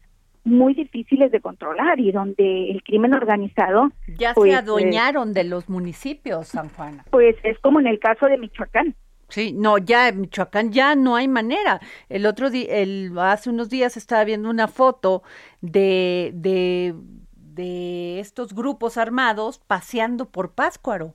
[0.45, 5.68] muy difíciles de controlar y donde el crimen organizado ya se pues, adueñaron de los
[5.68, 7.03] municipios, San Juan.
[7.11, 8.95] Pues es como en el caso de Michoacán.
[9.28, 11.80] Sí, no, ya en Michoacán ya no hay manera.
[12.11, 15.22] El otro día, el, hace unos días estaba viendo una foto
[15.62, 16.95] de, de,
[17.32, 21.14] de estos grupos armados paseando por Páscuaro.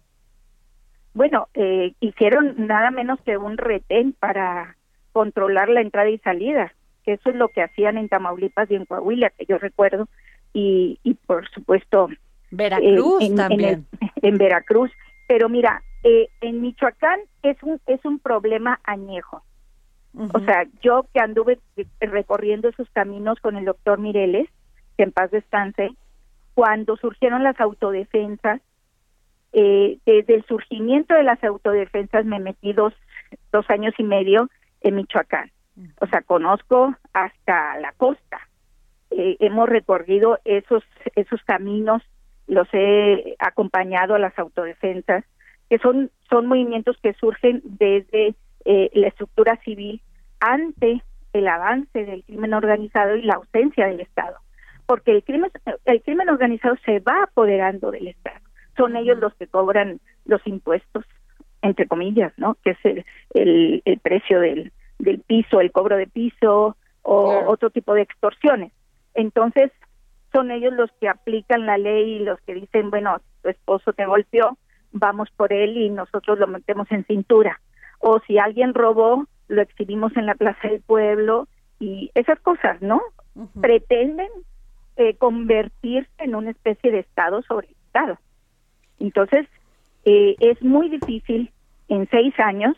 [1.13, 4.76] Bueno, eh, hicieron nada menos que un retén para
[5.20, 8.86] controlar la entrada y salida, que eso es lo que hacían en Tamaulipas y en
[8.86, 10.07] Coahuila, que yo recuerdo,
[10.53, 12.07] y, y por supuesto...
[12.51, 13.86] Veracruz también.
[14.22, 14.89] en Veracruz.
[15.28, 19.43] Pero mira, eh, en Michoacán es un es un problema añejo.
[20.34, 21.59] O sea, yo que anduve
[21.99, 24.47] recorriendo esos caminos con el doctor Mireles,
[24.95, 25.89] que en paz descanse,
[26.53, 28.61] cuando surgieron las autodefensas,
[29.51, 32.93] eh, desde el surgimiento de las autodefensas me metí dos,
[33.51, 34.49] dos años y medio
[34.82, 35.52] en Michoacán.
[36.02, 38.40] O sea, conozco hasta la costa.
[39.12, 40.84] Eh, hemos recorrido esos,
[41.16, 42.04] esos caminos,
[42.48, 45.24] los he acompañado a las autodefensas
[45.70, 50.02] que son, son movimientos que surgen desde eh, la estructura civil
[50.40, 51.04] ante
[51.34, 54.38] el avance del crimen organizado y la ausencia del Estado.
[54.88, 55.52] Porque el crimen,
[55.86, 58.40] el crimen organizado se va apoderando del Estado.
[58.76, 61.06] Son ellos los que cobran los impuestos,
[61.62, 62.55] entre comillas, ¿no?
[62.64, 67.93] Que es el, el, precio del, del piso, el cobro de piso o otro tipo
[67.93, 68.72] de extorsiones.
[69.14, 69.72] Entonces,
[70.32, 74.05] son ellos los que aplican la ley y los que dicen, bueno, tu esposo te
[74.05, 74.57] golpeó,
[74.91, 77.60] vamos por él y nosotros lo metemos en cintura.
[77.99, 81.47] O si alguien robó, lo exhibimos en la plaza del pueblo
[81.80, 83.01] y esas cosas, ¿no?
[83.60, 84.30] Pretenden
[84.97, 88.18] eh, convertirse en una especie de Estado sobre Estado.
[88.99, 89.47] Entonces,
[90.06, 91.52] eh, es muy difícil
[91.88, 92.76] en seis años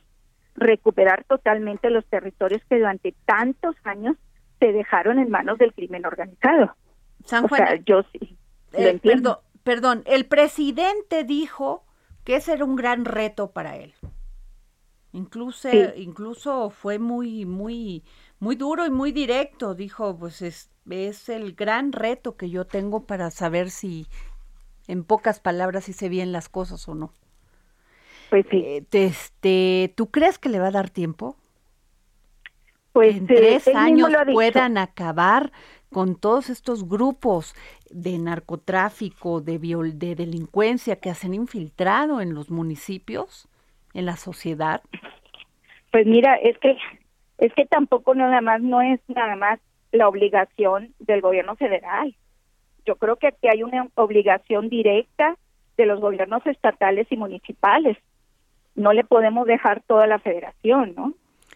[0.55, 4.15] recuperar totalmente los territorios que durante tantos años
[4.59, 6.75] se dejaron en manos del crimen organizado.
[7.25, 8.37] San Juan, yo sí.
[8.73, 11.83] Eh, perdón, perdón, el presidente dijo
[12.23, 13.93] que ese era un gran reto para él.
[15.13, 18.03] Incluso, incluso fue muy, muy,
[18.39, 19.75] muy duro y muy directo.
[19.75, 24.07] Dijo, pues es, es el gran reto que yo tengo para saber si,
[24.91, 27.13] en pocas palabras, si se bien las cosas o no.
[28.29, 28.57] Pues sí.
[28.57, 31.37] Eh, este, ¿Tú crees que le va a dar tiempo?
[32.91, 35.53] Pues en tres años puedan acabar
[35.93, 37.55] con todos estos grupos
[37.89, 43.47] de narcotráfico, de, de delincuencia que se han infiltrado en los municipios,
[43.93, 44.81] en la sociedad?
[45.91, 46.75] Pues mira, es que
[47.37, 49.59] es que tampoco nada más no es nada más
[49.93, 52.13] la obligación del gobierno federal.
[52.85, 55.37] Yo creo que aquí hay una obligación directa
[55.77, 57.97] de los gobiernos estatales y municipales.
[58.75, 61.13] No le podemos dejar toda la federación, ¿no?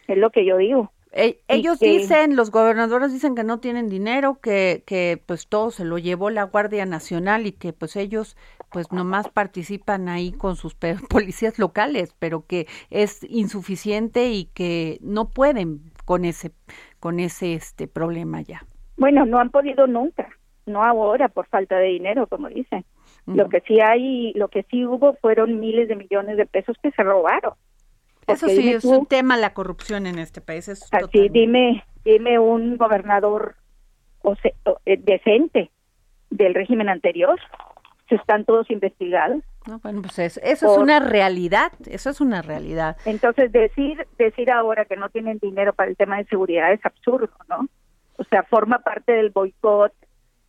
[0.07, 0.91] Es lo que yo digo.
[1.11, 5.85] E, ellos dicen, los gobernadores dicen que no tienen dinero, que, que pues todo se
[5.85, 8.35] lo llevó la Guardia Nacional y que pues ellos
[8.69, 10.75] pues nomás participan ahí con sus
[11.09, 16.51] policías locales, pero que es insuficiente y que no pueden con ese
[16.99, 18.65] con ese este problema ya.
[18.97, 20.27] Bueno, no han podido nunca,
[20.65, 22.85] no ahora por falta de dinero, como dicen.
[23.25, 26.91] Lo que sí hay, lo que sí hubo fueron miles de millones de pesos que
[26.91, 27.53] se robaron.
[28.27, 30.67] Eso sí, es un tema la corrupción en este país.
[30.67, 33.55] Es así, dime, dime un gobernador
[34.21, 35.71] o eh, decente
[36.29, 37.39] del régimen anterior.
[38.09, 39.43] Se están todos investigados.
[39.81, 42.97] bueno, pues eso, eso es una realidad, eso es una realidad.
[43.05, 47.29] Entonces, decir, decir ahora que no tienen dinero para el tema de seguridad es absurdo,
[47.49, 47.67] ¿no?
[48.17, 49.91] O sea, forma parte del boicot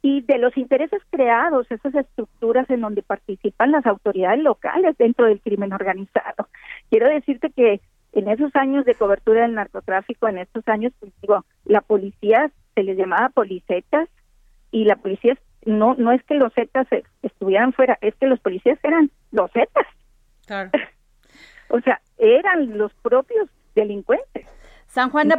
[0.07, 5.41] y de los intereses creados, esas estructuras en donde participan las autoridades locales dentro del
[5.41, 6.47] crimen organizado.
[6.91, 7.81] Quiero decirte que
[8.13, 12.85] en esos años de cobertura del narcotráfico, en estos años, pues digo, la policía se
[12.85, 14.09] les llamaba policetas
[14.71, 16.87] y la policía no no es que los zetas
[17.23, 19.87] estuvieran fuera, es que los policías eran los zetas.
[20.47, 20.71] Claro.
[21.69, 24.47] o sea, eran los propios delincuentes.
[24.87, 25.33] San Juan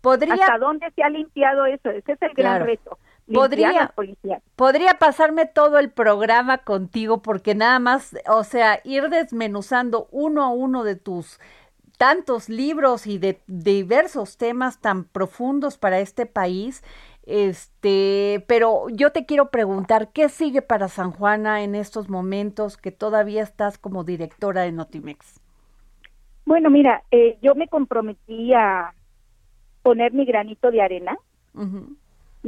[0.00, 1.90] podría ¿Hasta dónde se ha limpiado eso?
[1.90, 2.97] Ese es el gran reto.
[3.32, 3.92] Podría,
[4.56, 10.48] podría pasarme todo el programa contigo porque nada más, o sea, ir desmenuzando uno a
[10.48, 11.38] uno de tus
[11.98, 16.82] tantos libros y de, diversos temas tan profundos para este país.
[17.26, 22.92] Este, pero yo te quiero preguntar, ¿qué sigue para San Juana en estos momentos que
[22.92, 25.38] todavía estás como directora de Notimex?
[26.46, 28.94] Bueno, mira, eh, yo me comprometí a
[29.82, 31.18] poner mi granito de arena,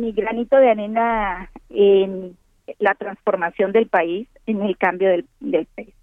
[0.01, 2.37] mi granito de arena en
[2.79, 5.95] la transformación del país, en el cambio del, del país.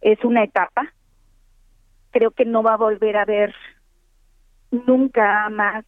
[0.00, 0.92] Es una etapa,
[2.10, 3.54] creo que no va a volver a haber
[4.70, 5.84] nunca más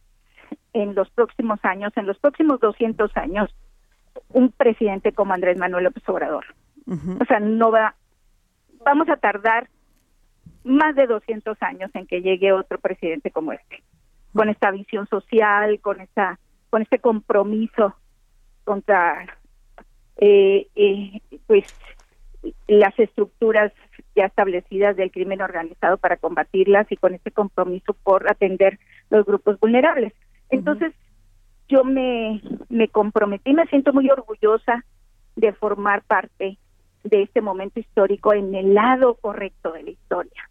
[0.73, 3.53] en los próximos años, en los próximos 200 años,
[4.29, 6.45] un presidente como Andrés Manuel López Obrador.
[6.85, 7.95] O sea, no va,
[8.83, 9.69] vamos a tardar
[10.63, 13.83] más de 200 años en que llegue otro presidente como este,
[14.33, 16.39] con esta visión social, con esta,
[16.73, 17.93] con este compromiso
[18.63, 19.27] contra,
[20.17, 21.71] eh, eh, pues,
[22.67, 23.71] las estructuras
[24.15, 28.79] ya establecidas del crimen organizado para combatirlas y con ese compromiso por atender
[29.11, 30.13] los grupos vulnerables.
[30.49, 30.95] Entonces,
[31.69, 34.83] yo me, me comprometí, me siento muy orgullosa
[35.35, 36.57] de formar parte
[37.03, 40.49] de este momento histórico en el lado correcto de la historia.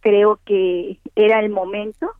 [0.00, 2.10] Creo que era el momento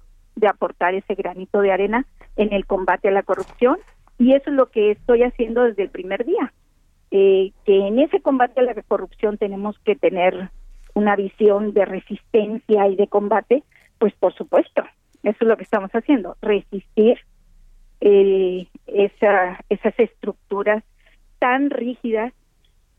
[0.43, 2.05] de aportar ese granito de arena
[2.37, 3.79] en el combate a la corrupción
[4.19, 6.53] y eso es lo que estoy haciendo desde el primer día.
[7.11, 10.51] Eh, que en ese combate a la corrupción tenemos que tener
[10.95, 13.63] una visión de resistencia y de combate,
[13.99, 14.83] pues por supuesto,
[15.23, 17.19] eso es lo que estamos haciendo, resistir
[18.01, 20.83] eh, esa, esas estructuras
[21.39, 22.33] tan rígidas,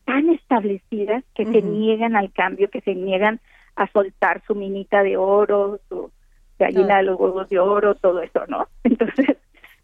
[0.06, 3.40] tan establecidas, que se niegan al cambio, que se niegan
[3.76, 6.12] a soltar su minita de oro, su
[6.60, 8.68] gallina de los huevos de oro, todo eso, ¿no?
[8.84, 9.38] Entonces,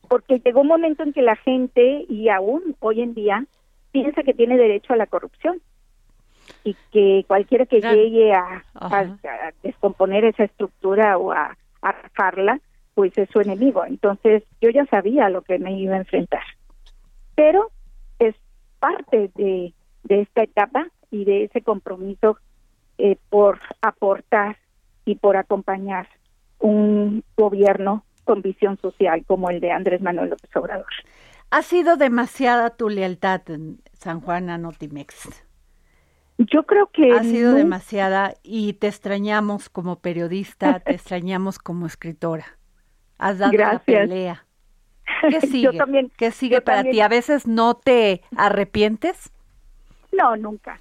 [0.08, 3.46] porque llegó un momento en que la gente, y aún hoy en día,
[3.92, 5.62] piensa que tiene derecho a la corrupción
[6.64, 8.64] y que cualquiera que llegue a,
[9.64, 11.96] descomponer esa estructura o a, a
[12.94, 13.86] pues es su enemigo.
[13.86, 16.44] Entonces yo ya sabía lo que me iba a enfrentar.
[17.36, 17.70] Pero
[18.18, 18.36] es
[18.80, 22.38] parte de, de esta etapa y de ese compromiso
[22.98, 24.58] eh, por aportar
[25.06, 26.08] y por acompañar
[26.60, 30.86] un gobierno con visión social como el de Andrés Manuel López Obrador.
[31.52, 35.44] Ha sido demasiada tu lealtad en San Juan Anotimex.
[36.38, 42.46] Yo creo que ha sido demasiada y te extrañamos como periodista, te extrañamos como escritora.
[43.18, 44.46] Has dado la pelea.
[45.30, 45.78] ¿Qué sigue?
[45.78, 47.02] también, ¿Qué sigue para ti?
[47.02, 49.34] ¿A veces no te arrepientes?
[50.18, 50.80] No, nunca.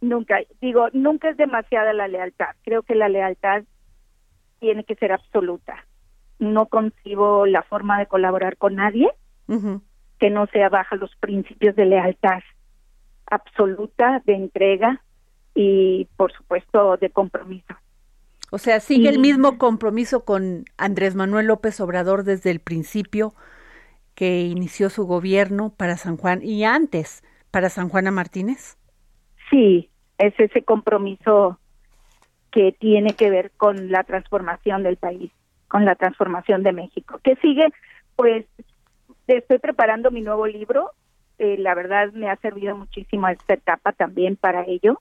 [0.00, 0.40] Nunca.
[0.60, 2.54] Digo, nunca es demasiada la lealtad.
[2.62, 3.64] Creo que la lealtad
[4.60, 5.84] tiene que ser absoluta.
[6.38, 9.10] No concibo la forma de colaborar con nadie
[10.18, 12.40] que no sea baja los principios de lealtad
[13.26, 15.02] absoluta de entrega
[15.54, 17.74] y, por supuesto, de compromiso.
[18.50, 23.34] O sea, sigue el mismo compromiso con Andrés Manuel López Obrador desde el principio
[24.14, 28.78] que inició su gobierno para San Juan y antes para San Juana Martínez.
[29.50, 31.58] Sí, es ese compromiso
[32.58, 35.30] que tiene que ver con la transformación del país,
[35.68, 37.20] con la transformación de México.
[37.22, 37.68] ¿Qué sigue?
[38.16, 38.46] Pues
[39.28, 40.90] estoy preparando mi nuevo libro
[41.38, 45.00] eh, la verdad me ha servido muchísimo esta etapa también para ello.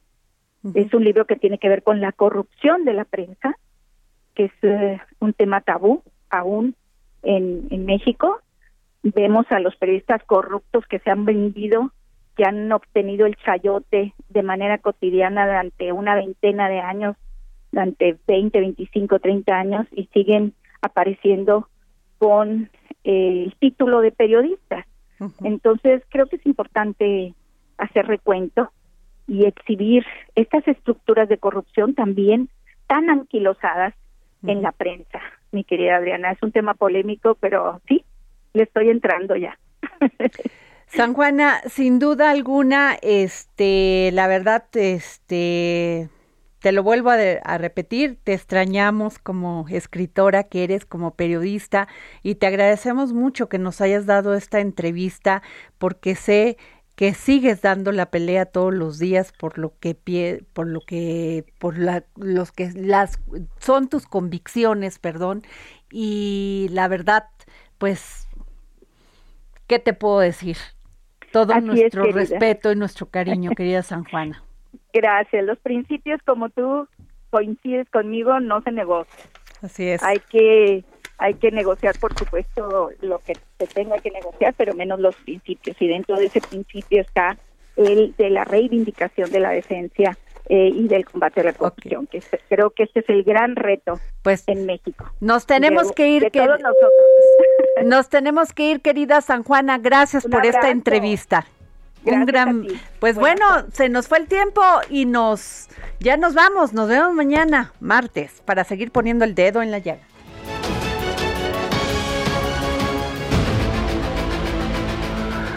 [0.75, 3.57] Es un libro que tiene que ver con la corrupción de la prensa,
[4.35, 6.75] que es eh, un tema tabú aún
[7.23, 8.39] en, en México.
[9.01, 11.91] Vemos a los periodistas corruptos que se han vendido,
[12.35, 17.15] que han obtenido el chayote de manera cotidiana durante una veintena de años,
[17.77, 21.69] durante 20, 25, 30 años y siguen apareciendo
[22.17, 22.71] con
[23.03, 24.87] el título de periodista.
[25.43, 27.35] Entonces, creo que es importante
[27.77, 28.71] hacer recuento
[29.27, 30.03] y exhibir
[30.33, 32.49] estas estructuras de corrupción también
[32.87, 33.93] tan anquilosadas
[34.47, 35.19] en la prensa,
[35.51, 36.31] mi querida Adriana.
[36.31, 38.03] Es un tema polémico, pero sí,
[38.53, 39.55] le estoy entrando ya.
[40.87, 46.09] San Juana, sin duda alguna, este, la verdad, este,
[46.67, 51.87] te lo vuelvo a, repetir, te extrañamos como escritora que eres, como periodista,
[52.23, 55.41] y te agradecemos mucho que nos hayas dado esta entrevista,
[55.77, 56.57] porque sé
[56.97, 61.45] que sigues dando la pelea todos los días por lo que pie, por lo que
[61.57, 63.21] por la, los que las
[63.59, 65.43] son tus convicciones, perdón,
[65.89, 67.29] y la verdad,
[67.77, 68.27] pues
[69.67, 70.57] ¿qué te puedo decir?
[71.31, 74.43] Todo nuestro respeto y nuestro cariño, querida San Juana.
[74.97, 75.45] Gracias.
[75.45, 76.87] Los principios, como tú
[77.29, 79.27] coincides conmigo, no se negocian.
[79.61, 80.01] Así es.
[80.01, 80.83] Hay que
[81.19, 85.75] hay que negociar, por supuesto, lo que se tenga que negociar, pero menos los principios.
[85.79, 87.37] Y dentro de ese principio está
[87.75, 90.17] el de la reivindicación de la decencia
[90.49, 93.99] eh, y del combate a la corrupción, que creo que este es el gran reto
[94.23, 95.11] pues, en México.
[95.19, 96.31] Nos tenemos que ir.
[96.31, 96.91] que, todos nosotros.
[97.85, 99.77] Nos tenemos que ir, querida San Juana.
[99.77, 101.45] Gracias por esta entrevista.
[102.07, 102.67] Un gran,
[102.99, 105.67] pues bueno, se nos fue el tiempo y nos,
[105.99, 110.07] ya nos vamos, nos vemos mañana, martes, para seguir poniendo el dedo en la llaga.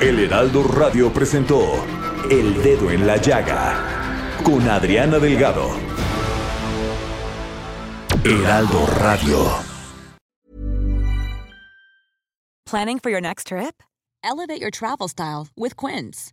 [0.01, 1.61] El Heraldo Radio presentó
[2.30, 3.74] El Dedo en la Llaga
[4.42, 5.68] con Adriana Delgado.
[8.24, 9.70] Heraldo Radio.
[12.64, 13.82] Planning for your next trip?
[14.22, 16.32] Elevate your travel style with Quince.